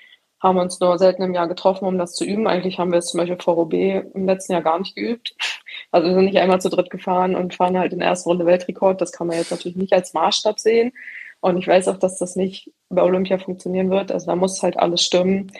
[0.40, 2.46] haben uns nur selten im Jahr getroffen, um das zu üben.
[2.46, 5.34] Eigentlich haben wir es zum Beispiel vor OB im letzten Jahr gar nicht geübt.
[5.92, 8.46] Also wir sind nicht einmal zu dritt gefahren und fahren halt in der ersten Runde
[8.46, 9.00] Weltrekord.
[9.00, 10.92] Das kann man jetzt natürlich nicht als Maßstab sehen.
[11.40, 14.12] Und ich weiß auch, dass das nicht bei Olympia funktionieren wird.
[14.12, 15.50] Also da muss halt alles stimmen.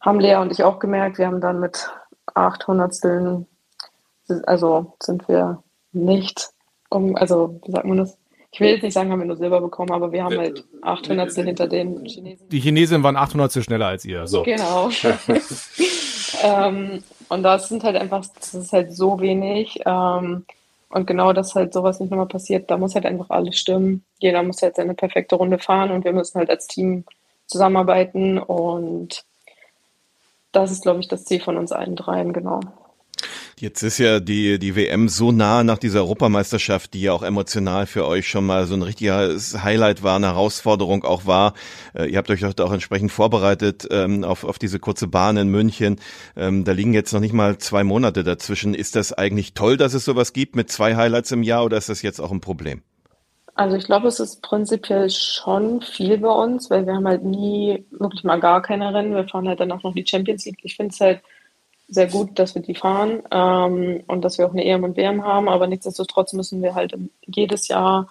[0.00, 1.18] Haben Lea und ich auch gemerkt.
[1.18, 1.90] Wir haben dann mit
[2.34, 2.94] 800
[4.44, 6.50] also sind wir nicht
[6.90, 8.16] um, also wie sagt man das?
[8.50, 11.30] Ich will jetzt nicht sagen, haben wir nur Silber bekommen, aber wir haben halt 800
[11.32, 12.48] hinter den Chinesen.
[12.48, 14.26] Die Chinesen waren 800 schneller als ihr.
[14.26, 14.42] So.
[14.42, 14.88] Genau.
[16.42, 19.80] ähm, und das sind halt einfach, das ist halt so wenig.
[19.84, 20.46] Ähm,
[20.88, 24.04] und genau, dass halt sowas nicht nochmal passiert, da muss halt einfach alles stimmen.
[24.18, 27.04] Jeder muss halt seine perfekte Runde fahren und wir müssen halt als Team
[27.46, 29.24] zusammenarbeiten und
[30.52, 32.60] das ist, glaube ich, das Ziel von uns allen dreien, genau.
[33.60, 37.86] Jetzt ist ja die, die WM so nah nach dieser Europameisterschaft, die ja auch emotional
[37.86, 41.54] für euch schon mal so ein richtiges Highlight war, eine Herausforderung auch war.
[41.92, 45.96] Äh, ihr habt euch auch entsprechend vorbereitet ähm, auf, auf diese kurze Bahn in München.
[46.36, 48.74] Ähm, da liegen jetzt noch nicht mal zwei Monate dazwischen.
[48.74, 51.88] Ist das eigentlich toll, dass es sowas gibt mit zwei Highlights im Jahr oder ist
[51.88, 52.82] das jetzt auch ein Problem?
[53.58, 57.84] Also ich glaube, es ist prinzipiell schon viel bei uns, weil wir haben halt nie
[57.90, 59.16] wirklich mal gar keine Rennen.
[59.16, 60.60] Wir fahren halt dann auch noch die Champions League.
[60.62, 61.22] Ich finde es halt
[61.88, 65.24] sehr gut, dass wir die fahren ähm, und dass wir auch eine EM und WM
[65.24, 68.06] haben, aber nichtsdestotrotz müssen wir halt jedes Jahr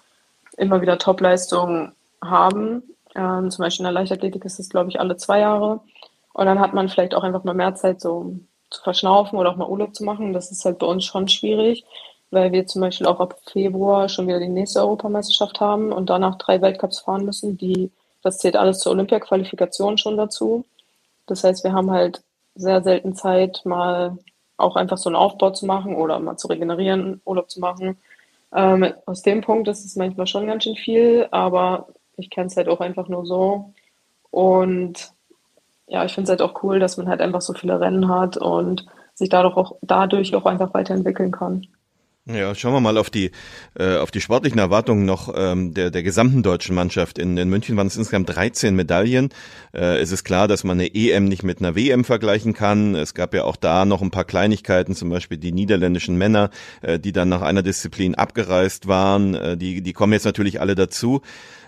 [0.58, 2.82] immer wieder Topleistungen haben.
[3.14, 5.80] Ähm, zum Beispiel in der Leichtathletik ist es, glaube ich, alle zwei Jahre.
[6.34, 8.34] Und dann hat man vielleicht auch einfach mal mehr Zeit, so
[8.68, 10.34] zu verschnaufen oder auch mal Urlaub zu machen.
[10.34, 11.86] Das ist halt bei uns schon schwierig,
[12.30, 16.36] weil wir zum Beispiel auch ab Februar schon wieder die nächste Europameisterschaft haben und danach
[16.36, 17.56] drei Weltcups fahren müssen.
[17.56, 17.90] Die,
[18.22, 20.64] das zählt alles zur Olympia-Qualifikation schon dazu.
[21.26, 22.22] Das heißt, wir haben halt
[22.54, 24.18] sehr selten Zeit, mal
[24.56, 27.96] auch einfach so einen Aufbau zu machen oder mal zu regenerieren, Urlaub zu machen.
[28.52, 32.56] Ähm, aus dem Punkt ist es manchmal schon ganz schön viel, aber ich kenne es
[32.56, 33.72] halt auch einfach nur so.
[34.30, 35.12] Und
[35.86, 38.36] ja, ich finde es halt auch cool, dass man halt einfach so viele Rennen hat
[38.36, 41.66] und sich dadurch auch, dadurch auch einfach weiterentwickeln kann.
[42.30, 43.30] Ja, schauen wir mal auf die
[43.78, 47.18] äh, auf die sportlichen Erwartungen noch ähm, der der gesamten deutschen Mannschaft.
[47.18, 49.30] In, in München waren es insgesamt 13 Medaillen.
[49.72, 52.94] Äh, es ist klar, dass man eine EM nicht mit einer WM vergleichen kann.
[52.94, 56.50] Es gab ja auch da noch ein paar Kleinigkeiten, zum Beispiel die niederländischen Männer,
[56.82, 59.34] äh, die dann nach einer Disziplin abgereist waren.
[59.34, 61.22] Äh, die die kommen jetzt natürlich alle dazu.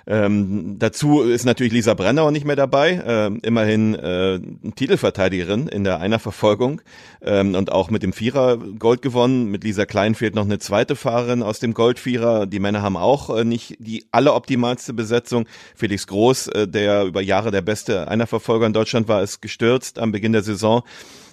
[0.06, 4.40] Ähm, dazu ist natürlich Lisa Brennauer nicht mehr dabei, ähm, immerhin äh,
[4.74, 6.82] Titelverteidigerin in der Einerverfolgung
[7.22, 9.50] ähm, und auch mit dem Vierer Gold gewonnen.
[9.50, 12.46] Mit Lisa Klein fehlt noch eine zweite Fahrerin aus dem Goldvierer.
[12.46, 15.46] Die Männer haben auch äh, nicht die alleroptimalste Besetzung.
[15.74, 20.12] Felix Groß, äh, der über Jahre der beste Einerverfolger in Deutschland war, ist gestürzt am
[20.12, 20.82] Beginn der Saison.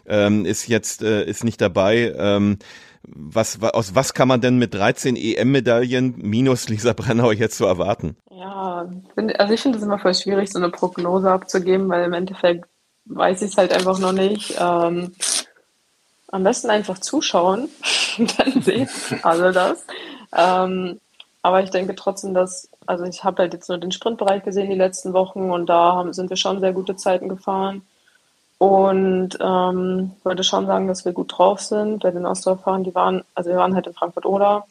[0.08, 2.13] Ähm, ist jetzt äh, ist nicht dabei.
[2.17, 2.58] Ähm,
[3.08, 8.17] was, aus was kann man denn mit 13 EM-Medaillen minus Lisa Brennauer jetzt so erwarten?
[8.30, 8.88] Ja,
[9.38, 12.65] also ich finde es immer voll schwierig, so eine Prognose abzugeben, weil im Endeffekt
[13.06, 14.56] weiß ich es halt einfach noch nicht.
[14.60, 15.13] Ähm,
[16.30, 17.70] am besten einfach zuschauen,
[18.17, 18.89] dann sehen
[19.24, 19.86] alle das.
[20.36, 21.00] Ähm,
[21.41, 24.76] aber ich denke trotzdem, dass, also ich habe halt jetzt nur den Sprintbereich gesehen die
[24.76, 27.84] letzten Wochen und da haben, sind wir schon sehr gute Zeiten gefahren.
[28.60, 32.02] Und ähm, würde schon sagen, dass wir gut drauf sind.
[32.02, 34.65] Bei den Ausdauerfahrern, die waren, also wir waren halt in Frankfurt-Oder,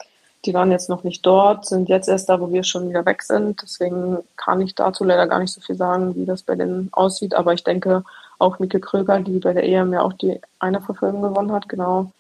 [0.45, 3.23] die waren jetzt noch nicht dort, sind jetzt erst da, wo wir schon wieder weg
[3.23, 3.63] sind.
[3.63, 7.35] Deswegen kann ich dazu leider gar nicht so viel sagen, wie das bei denen aussieht.
[7.35, 8.05] Aber ich denke,
[8.39, 12.11] auch Mike Kröger, die bei der EM ja auch die eine Verfolgung gewonnen hat, genau,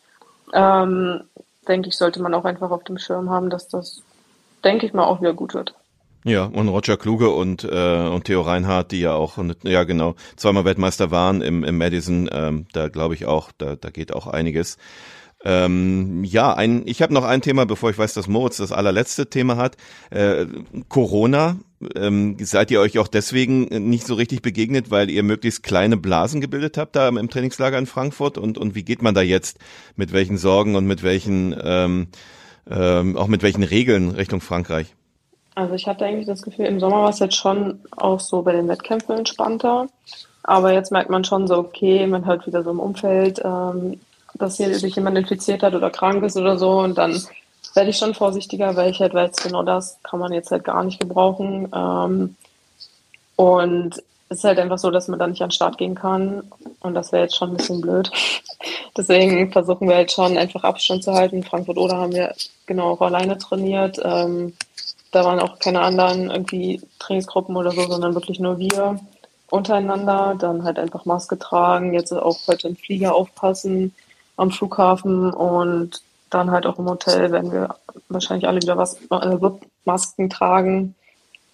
[0.52, 1.22] ähm,
[1.68, 4.02] denke ich, sollte man auch einfach auf dem Schirm haben, dass das,
[4.64, 5.74] denke ich mal, auch wieder gut wird.
[6.26, 10.64] Ja, und Roger Kluge und, äh, und Theo Reinhardt, die ja auch, ja genau, zweimal
[10.64, 14.76] Weltmeister waren im, im Madison, ähm, da glaube ich auch, da, da geht auch einiges.
[15.44, 19.30] Ähm, ja, ein, ich habe noch ein Thema, bevor ich weiß, dass Moritz das allerletzte
[19.30, 19.76] Thema hat.
[20.10, 20.46] Äh,
[20.88, 21.58] Corona,
[21.94, 26.40] ähm, seid ihr euch auch deswegen nicht so richtig begegnet, weil ihr möglichst kleine Blasen
[26.40, 28.36] gebildet habt da im Trainingslager in Frankfurt?
[28.36, 29.60] Und, und wie geht man da jetzt?
[29.94, 32.08] Mit welchen Sorgen und mit welchen, ähm,
[32.68, 34.96] ähm, auch mit welchen Regeln Richtung Frankreich?
[35.56, 38.52] Also ich hatte eigentlich das Gefühl, im Sommer war es jetzt schon auch so bei
[38.52, 39.88] den Wettkämpfen entspannter.
[40.42, 43.98] Aber jetzt merkt man schon so, okay, man hört wieder so im Umfeld, ähm,
[44.34, 46.80] dass hier sich jemand infiziert hat oder krank ist oder so.
[46.80, 47.20] Und dann
[47.74, 50.84] werde ich schon vorsichtiger, weil ich halt weiß, genau das kann man jetzt halt gar
[50.84, 51.68] nicht gebrauchen.
[51.74, 52.36] Ähm,
[53.36, 53.96] und
[54.28, 56.42] es ist halt einfach so, dass man da nicht an den Start gehen kann.
[56.80, 58.10] Und das wäre jetzt schon ein bisschen blöd.
[58.96, 61.42] Deswegen versuchen wir halt schon einfach Abstand zu halten.
[61.42, 62.34] Frankfurt oder haben wir
[62.66, 63.98] genau auch alleine trainiert.
[64.04, 64.52] Ähm,
[65.16, 69.00] da waren auch keine anderen irgendwie Trainingsgruppen oder so, sondern wirklich nur wir.
[69.48, 73.94] untereinander, dann halt einfach Maske tragen, jetzt auch heute im Flieger aufpassen
[74.36, 77.76] am Flughafen und dann halt auch im Hotel werden wir
[78.10, 79.38] wahrscheinlich alle wieder was, äh,
[79.86, 80.94] Masken tragen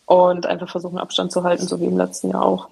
[0.07, 2.69] und einfach versuchen Abstand zu halten, so wie im letzten Jahr auch.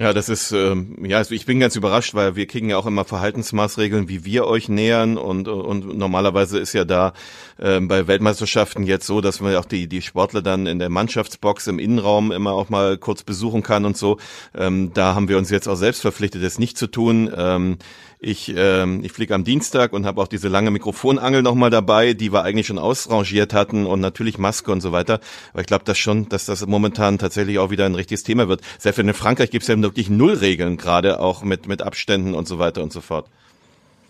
[0.00, 2.86] Ja, das ist, ähm, ja, also ich bin ganz überrascht, weil wir kriegen ja auch
[2.86, 7.12] immer Verhaltensmaßregeln, wie wir euch nähern und, und normalerweise ist ja da
[7.60, 11.68] ähm, bei Weltmeisterschaften jetzt so, dass man auch die, die Sportler dann in der Mannschaftsbox
[11.68, 14.18] im Innenraum immer auch mal kurz besuchen kann und so.
[14.52, 17.32] Ähm, da haben wir uns jetzt auch selbst verpflichtet, das nicht zu tun.
[17.36, 17.78] Ähm,
[18.24, 22.32] ich, ähm, ich fliege am Dienstag und habe auch diese lange Mikrofonangel nochmal dabei, die
[22.32, 25.20] wir eigentlich schon ausrangiert hatten und natürlich Maske und so weiter.
[25.52, 28.62] Aber ich glaube das schon, dass das momentan tatsächlich auch wieder ein richtiges Thema wird.
[28.78, 32.48] Selbst in Frankreich gibt es ja wirklich null Regeln, gerade auch mit, mit Abständen und
[32.48, 33.26] so weiter und so fort.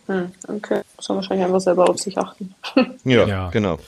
[0.07, 2.55] Hm, okay, muss man wahrscheinlich einfach selber auf sich achten.
[3.05, 3.79] ja, ja, genau.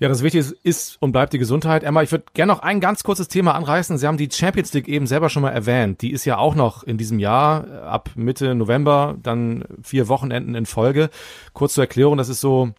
[0.00, 1.84] Ja, das Wichtige ist und bleibt die Gesundheit.
[1.84, 3.96] Emma, ich würde gerne noch ein ganz kurzes Thema anreißen.
[3.96, 6.02] Sie haben die Champions League eben selber schon mal erwähnt.
[6.02, 10.54] Die ist ja auch noch in diesem Jahr äh, ab Mitte November, dann vier Wochenenden
[10.54, 11.10] in Folge.
[11.52, 12.72] Kurz zur Erklärung, das ist so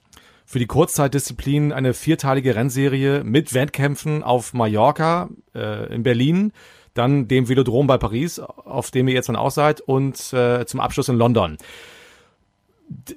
[0.46, 6.52] für die Kurzzeitdisziplin eine vierteilige Rennserie mit Wettkämpfen auf Mallorca, äh, in Berlin,
[6.94, 10.80] dann dem Velodrom bei Paris, auf dem ihr jetzt dann auch seid, und äh, zum
[10.80, 11.58] Abschluss in London.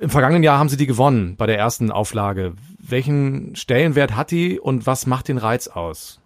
[0.00, 2.54] Im vergangenen Jahr haben sie die gewonnen bei der ersten Auflage.
[2.78, 6.20] Welchen Stellenwert hat die und was macht den Reiz aus?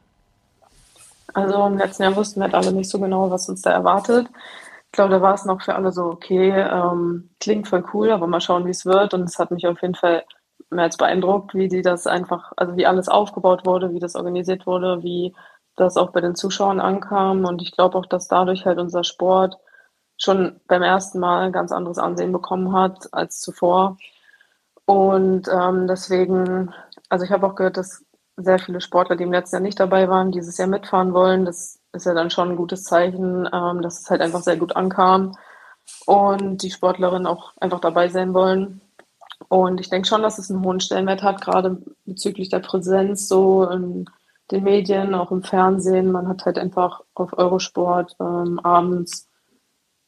[1.34, 4.28] Also im letzten Jahr wussten wir halt alle nicht so genau, was uns da erwartet.
[4.86, 8.26] Ich glaube, da war es noch für alle so, okay, ähm, klingt voll cool, aber
[8.26, 9.14] mal schauen, wie es wird.
[9.14, 10.24] Und es hat mich auf jeden Fall
[10.70, 14.66] mehr als beeindruckt, wie die das einfach, also wie alles aufgebaut wurde, wie das organisiert
[14.66, 15.34] wurde, wie
[15.76, 17.46] das auch bei den Zuschauern ankam.
[17.46, 19.56] Und ich glaube auch, dass dadurch halt unser Sport
[20.22, 23.96] schon beim ersten Mal ein ganz anderes Ansehen bekommen hat als zuvor.
[24.84, 26.72] Und ähm, deswegen,
[27.08, 28.04] also ich habe auch gehört, dass
[28.36, 31.44] sehr viele Sportler, die im letzten Jahr nicht dabei waren, dieses Jahr mitfahren wollen.
[31.44, 34.76] Das ist ja dann schon ein gutes Zeichen, ähm, dass es halt einfach sehr gut
[34.76, 35.36] ankam
[36.06, 38.80] und die Sportlerinnen auch einfach dabei sein wollen.
[39.48, 43.68] Und ich denke schon, dass es einen hohen Stellenwert hat, gerade bezüglich der Präsenz so
[43.68, 44.06] in
[44.50, 46.12] den Medien, auch im Fernsehen.
[46.12, 49.28] Man hat halt einfach auf Eurosport ähm, abends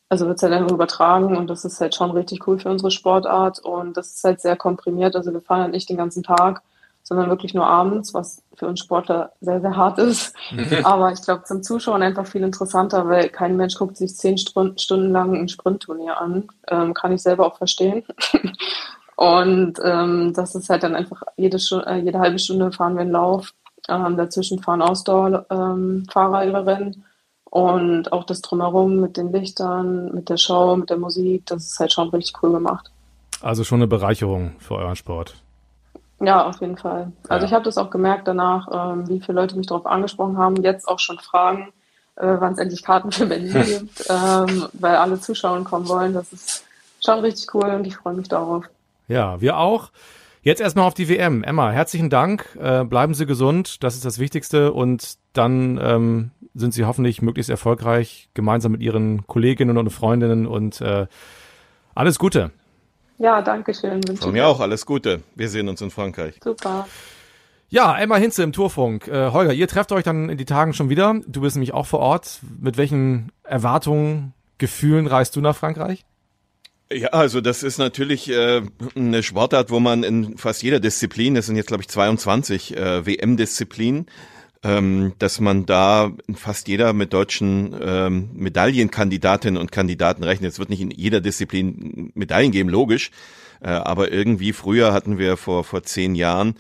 [0.09, 2.91] also wird es halt einfach übertragen und das ist halt schon richtig cool für unsere
[2.91, 5.17] Sportart und das ist halt sehr komprimiert.
[5.17, 6.63] Also wir fahren halt nicht den ganzen Tag,
[7.05, 10.35] sondern wirklich nur abends, was für uns Sportler sehr, sehr hart ist.
[10.85, 15.13] Aber ich glaube, zum Zuschauen einfach viel interessanter, weil kein Mensch guckt sich zehn Stunden
[15.13, 16.49] lang ein Sprintturnier an.
[16.69, 18.05] Ähm, kann ich selber auch verstehen.
[19.17, 23.13] und ähm, das ist halt dann einfach jede, äh, jede halbe Stunde fahren wir einen
[23.13, 23.53] Lauf.
[23.87, 27.05] Ähm, dazwischen fahren Ausdauerfahrer ähm, ihre Rennen.
[27.55, 31.79] Und auch das Drumherum mit den Lichtern, mit der Show, mit der Musik, das ist
[31.79, 32.91] halt schon richtig cool gemacht.
[33.43, 35.37] Also schon eine Bereicherung für euren Sport.
[36.19, 37.13] Ja, auf jeden Fall.
[37.29, 37.49] Also ja.
[37.49, 40.89] ich habe das auch gemerkt danach, ähm, wie viele Leute mich darauf angesprochen haben, jetzt
[40.89, 41.73] auch schon fragen,
[42.17, 46.13] äh, wann es endlich Karten für Berlin gibt, ähm, weil alle Zuschauer kommen wollen.
[46.13, 46.65] Das ist
[47.05, 48.65] schon richtig cool und ich freue mich darauf.
[49.07, 49.91] Ja, wir auch.
[50.45, 51.43] Jetzt erstmal auf die WM.
[51.43, 52.55] Emma, herzlichen Dank.
[52.61, 54.75] Äh, bleiben Sie gesund, das ist das Wichtigste.
[54.75, 60.83] Und dann ähm, sind sie hoffentlich möglichst erfolgreich, gemeinsam mit ihren Kolleginnen und Freundinnen und
[60.83, 61.07] äh,
[61.95, 62.51] alles Gute.
[63.17, 64.03] Ja, danke schön.
[64.19, 65.23] Von mir auch alles Gute.
[65.35, 66.39] Wir sehen uns in Frankreich.
[66.45, 66.87] Super.
[67.71, 69.09] Ja, Emma Hinze im Tourfunk.
[69.09, 71.23] Äh, Holger, ihr trefft euch dann in die Tagen schon wieder.
[71.27, 72.41] Du bist nämlich auch vor Ort.
[72.61, 76.05] Mit welchen Erwartungen, Gefühlen reist du nach Frankreich?
[76.93, 78.63] Ja, also das ist natürlich äh,
[78.95, 83.07] eine Sportart, wo man in fast jeder Disziplin, das sind jetzt glaube ich 22 äh,
[83.07, 84.07] WM-Disziplinen,
[84.63, 90.53] ähm, dass man da fast jeder mit deutschen ähm, Medaillenkandidatinnen und Kandidaten rechnet.
[90.53, 93.11] Es wird nicht in jeder Disziplin Medaillen geben, logisch,
[93.63, 96.55] äh, aber irgendwie früher hatten wir vor vor zehn Jahren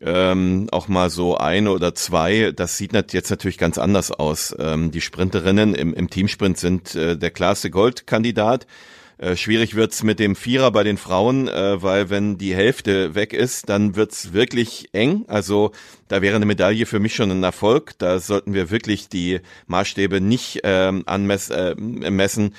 [0.00, 2.52] ähm, auch mal so eine oder zwei.
[2.52, 4.54] Das sieht jetzt natürlich ganz anders aus.
[4.58, 8.66] Ähm, die Sprinterinnen im, im Teamsprint sind äh, der klarste Goldkandidat.
[9.18, 13.32] Äh, schwierig wird's mit dem Vierer bei den Frauen, äh, weil wenn die Hälfte weg
[13.32, 15.24] ist, dann wird's wirklich eng.
[15.26, 15.72] Also
[16.06, 17.98] da wäre eine Medaille für mich schon ein Erfolg.
[17.98, 21.54] Da sollten wir wirklich die Maßstäbe nicht ähm, anmessen.
[22.02, 22.54] Äh, messen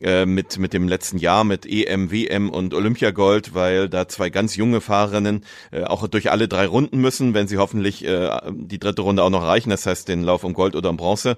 [0.00, 4.56] äh, mit, mit dem letzten Jahr mit EM, WM und Olympiagold, weil da zwei ganz
[4.56, 9.02] junge Fahrerinnen äh, auch durch alle drei Runden müssen, wenn sie hoffentlich äh, die dritte
[9.02, 11.36] Runde auch noch erreichen, das heißt den Lauf um Gold oder um Bronze.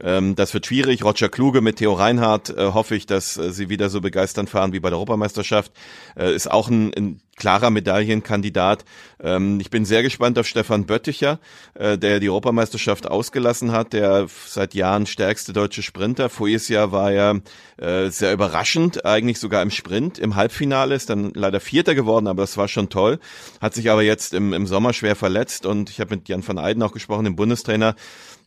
[0.00, 1.04] Ähm, das wird schwierig.
[1.04, 4.72] Roger Kluge mit Theo Reinhardt äh, hoffe ich, dass äh, sie wieder so begeisternd fahren
[4.72, 5.72] wie bei der Europameisterschaft.
[6.16, 8.84] Äh, ist auch ein, ein klarer Medaillenkandidat.
[9.20, 11.38] Ähm, ich bin sehr gespannt auf Stefan Bötticher,
[11.74, 16.28] äh, der die Europameisterschaft ausgelassen hat, der seit Jahren stärkste deutsche Sprinter.
[16.28, 17.40] Voriges Jahr war er
[17.78, 20.18] äh, sehr überraschend, eigentlich sogar im Sprint.
[20.18, 23.18] Im Halbfinale ist dann leider Vierter geworden, aber das war schon toll.
[23.60, 26.58] Hat sich aber jetzt im, im Sommer schwer verletzt und ich habe mit Jan van
[26.58, 27.96] Eyden auch gesprochen, dem Bundestrainer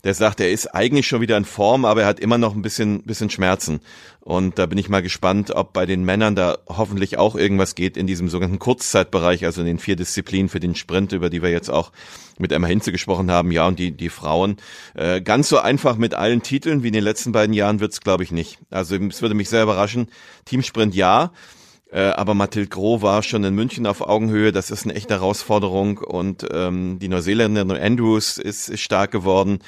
[0.05, 2.61] der sagt, er ist eigentlich schon wieder in Form, aber er hat immer noch ein
[2.61, 3.79] bisschen, bisschen Schmerzen.
[4.19, 7.97] Und da bin ich mal gespannt, ob bei den Männern da hoffentlich auch irgendwas geht
[7.97, 11.49] in diesem sogenannten Kurzzeitbereich, also in den vier Disziplinen für den Sprint, über die wir
[11.49, 11.91] jetzt auch
[12.37, 13.51] mit Emma Hinze gesprochen haben.
[13.51, 14.57] Ja, und die, die Frauen.
[14.93, 18.23] Äh, ganz so einfach mit allen Titeln wie in den letzten beiden Jahren wird's, glaube
[18.23, 18.59] ich, nicht.
[18.69, 20.09] Also es würde mich sehr überraschen.
[20.45, 21.31] Teamsprint ja.
[21.91, 24.51] Äh, aber Mathilde Gros war schon in München auf Augenhöhe.
[24.51, 25.99] Das ist eine echte Herausforderung.
[25.99, 29.59] Und ähm, die Neuseeländerin Andrews ist, ist stark geworden.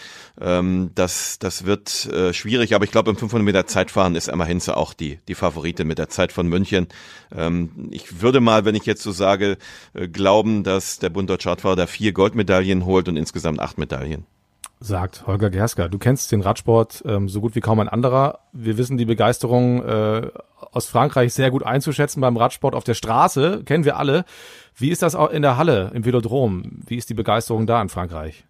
[0.41, 2.73] Ähm, das, das wird äh, schwierig.
[2.73, 5.99] Aber ich glaube, im 500 Meter Zeitfahren ist Emma Hinze auch die, die Favoritin mit
[5.99, 6.87] der Zeit von München.
[7.35, 9.57] Ähm, ich würde mal, wenn ich jetzt so sage,
[9.93, 14.25] äh, glauben, dass der Bund Deutscher Radfahrer da vier Goldmedaillen holt und insgesamt acht Medaillen
[14.79, 15.87] sagt Holger Gerska.
[15.87, 18.39] Du kennst den Radsport ähm, so gut wie kaum ein anderer.
[18.53, 20.29] Wir wissen die Begeisterung äh,
[20.71, 24.25] aus Frankreich sehr gut einzuschätzen beim Radsport auf der Straße, kennen wir alle.
[24.75, 26.81] Wie ist das auch in der Halle, im Velodrom?
[26.85, 28.45] Wie ist die Begeisterung da in Frankreich?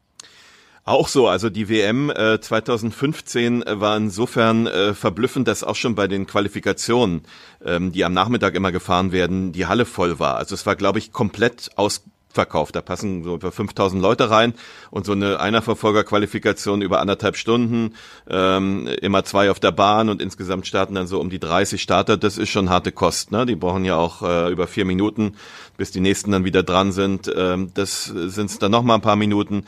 [0.84, 6.07] Auch so, also die WM äh, 2015 war insofern äh, verblüffend, dass auch schon bei
[6.07, 7.23] den Qualifikationen,
[7.65, 10.38] ähm, die am Nachmittag immer gefahren werden, die Halle voll war.
[10.38, 12.05] Also es war, glaube ich, komplett aus
[12.38, 12.75] verkauft.
[12.75, 14.53] Da passen so über 5000 Leute rein
[14.91, 17.95] und so eine Einerverfolgerqualifikation über anderthalb Stunden,
[18.29, 22.15] ähm, immer zwei auf der Bahn und insgesamt starten dann so um die 30 Starter.
[22.15, 23.31] Das ist schon harte Kost.
[23.31, 23.47] Ne?
[23.47, 25.33] Die brauchen ja auch äh, über vier Minuten,
[25.77, 27.31] bis die nächsten dann wieder dran sind.
[27.35, 29.63] Ähm, das sind dann noch mal ein paar Minuten.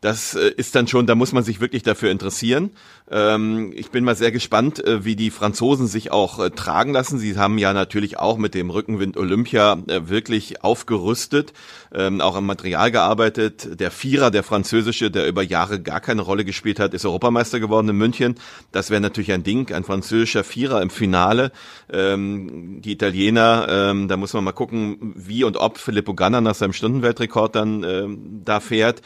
[0.00, 2.70] Das äh, ist dann schon, da muss man sich wirklich dafür interessieren.
[3.10, 7.18] Ähm, ich bin mal sehr gespannt, äh, wie die Franzosen sich auch äh, tragen lassen.
[7.18, 11.52] Sie haben ja natürlich auch mit dem Rückenwind Olympia wirklich aufgerüstet,
[11.92, 13.78] ähm, auch am Material gearbeitet.
[13.78, 17.88] Der Vierer, der französische, der über Jahre gar keine Rolle gespielt hat, ist Europameister geworden
[17.90, 18.36] in München.
[18.72, 21.52] Das wäre natürlich ein Ding, ein französischer Vierer im Finale.
[21.92, 23.50] Ähm, die Italiener,
[24.06, 28.60] da muss man mal gucken, wie und ob Filippo Ganna nach seinem Stundenweltrekord dann da
[28.60, 29.02] fährt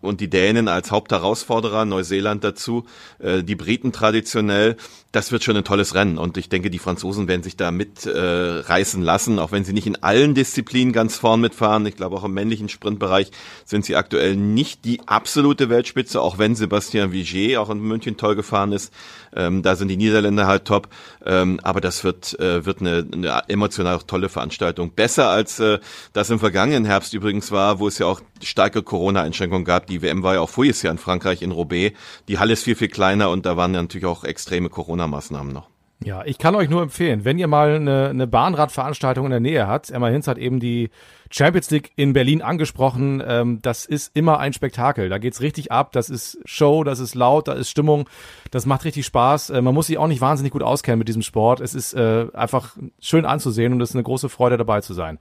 [0.00, 2.84] und die Dänen als Hauptherausforderer, Neuseeland dazu,
[3.18, 4.76] äh, die Briten traditionell.
[5.12, 9.02] Das wird schon ein tolles Rennen und ich denke, die Franzosen werden sich da mitreißen
[9.02, 11.84] äh, lassen, auch wenn sie nicht in allen Disziplinen ganz vorn mitfahren.
[11.86, 13.32] Ich glaube, auch im männlichen Sprintbereich
[13.64, 18.36] sind sie aktuell nicht die absolute Weltspitze, auch wenn Sebastian Vigier auch in München toll
[18.36, 18.92] gefahren ist.
[19.34, 20.88] Ähm, da sind die Niederländer halt top.
[21.24, 24.92] Ähm, aber das wird, äh, wird eine, eine emotional auch tolle Veranstaltung.
[24.92, 25.78] Besser als äh,
[26.12, 29.86] das im vergangenen Herbst übrigens war, wo es ja auch starke Corona-Einschränkungen gab.
[29.86, 31.96] Die WM war ja auch voriges Jahr in Frankreich, in Roubaix.
[32.28, 34.68] Die Halle ist viel, viel kleiner und da waren ja natürlich auch extreme
[35.00, 35.68] Corona-Maßnahmen noch.
[36.02, 39.66] Ja, ich kann euch nur empfehlen, wenn ihr mal eine, eine Bahnradveranstaltung in der Nähe
[39.66, 40.88] habt, Emma Hinz hat eben die
[41.30, 45.10] Champions League in Berlin angesprochen, ähm, das ist immer ein Spektakel.
[45.10, 48.08] Da geht's richtig ab, das ist Show, das ist laut, da ist Stimmung,
[48.50, 49.50] das macht richtig Spaß.
[49.50, 51.60] Äh, man muss sich auch nicht wahnsinnig gut auskennen mit diesem Sport.
[51.60, 55.18] Es ist äh, einfach schön anzusehen und es ist eine große Freude dabei zu sein.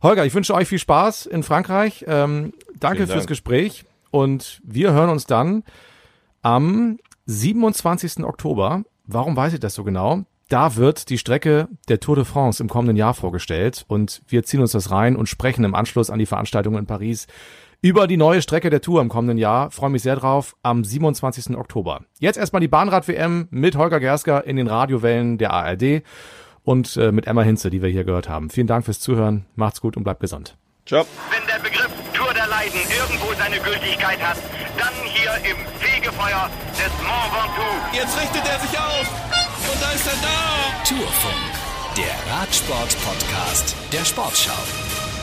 [0.00, 2.04] Holger, ich wünsche euch viel Spaß in Frankreich.
[2.06, 3.10] Ähm, danke Dank.
[3.10, 5.64] fürs Gespräch und wir hören uns dann
[6.42, 8.22] am 27.
[8.22, 10.24] Oktober Warum weiß ich das so genau?
[10.48, 14.60] Da wird die Strecke der Tour de France im kommenden Jahr vorgestellt und wir ziehen
[14.60, 17.26] uns das rein und sprechen im Anschluss an die Veranstaltung in Paris
[17.80, 19.70] über die neue Strecke der Tour im kommenden Jahr.
[19.70, 21.56] Freue mich sehr drauf am 27.
[21.56, 22.04] Oktober.
[22.18, 26.02] Jetzt erstmal die Bahnrad-WM mit Holger Gersker in den Radiowellen der ARD
[26.62, 28.50] und äh, mit Emma Hinze, die wir hier gehört haben.
[28.50, 29.46] Vielen Dank fürs Zuhören.
[29.54, 30.56] Macht's gut und bleibt gesund.
[30.86, 31.04] Ciao.
[31.30, 32.33] Wenn der Begriff Tour
[32.64, 34.38] Leiden irgendwo seine Gültigkeit hat,
[34.78, 37.96] dann hier im Fegefeuer des Mont Ventoux.
[37.96, 39.06] Jetzt richtet er sich auf
[39.70, 40.88] und da ist er da.
[40.88, 41.52] Tourfunk,
[41.96, 45.13] der Radsport-Podcast der Sportschau.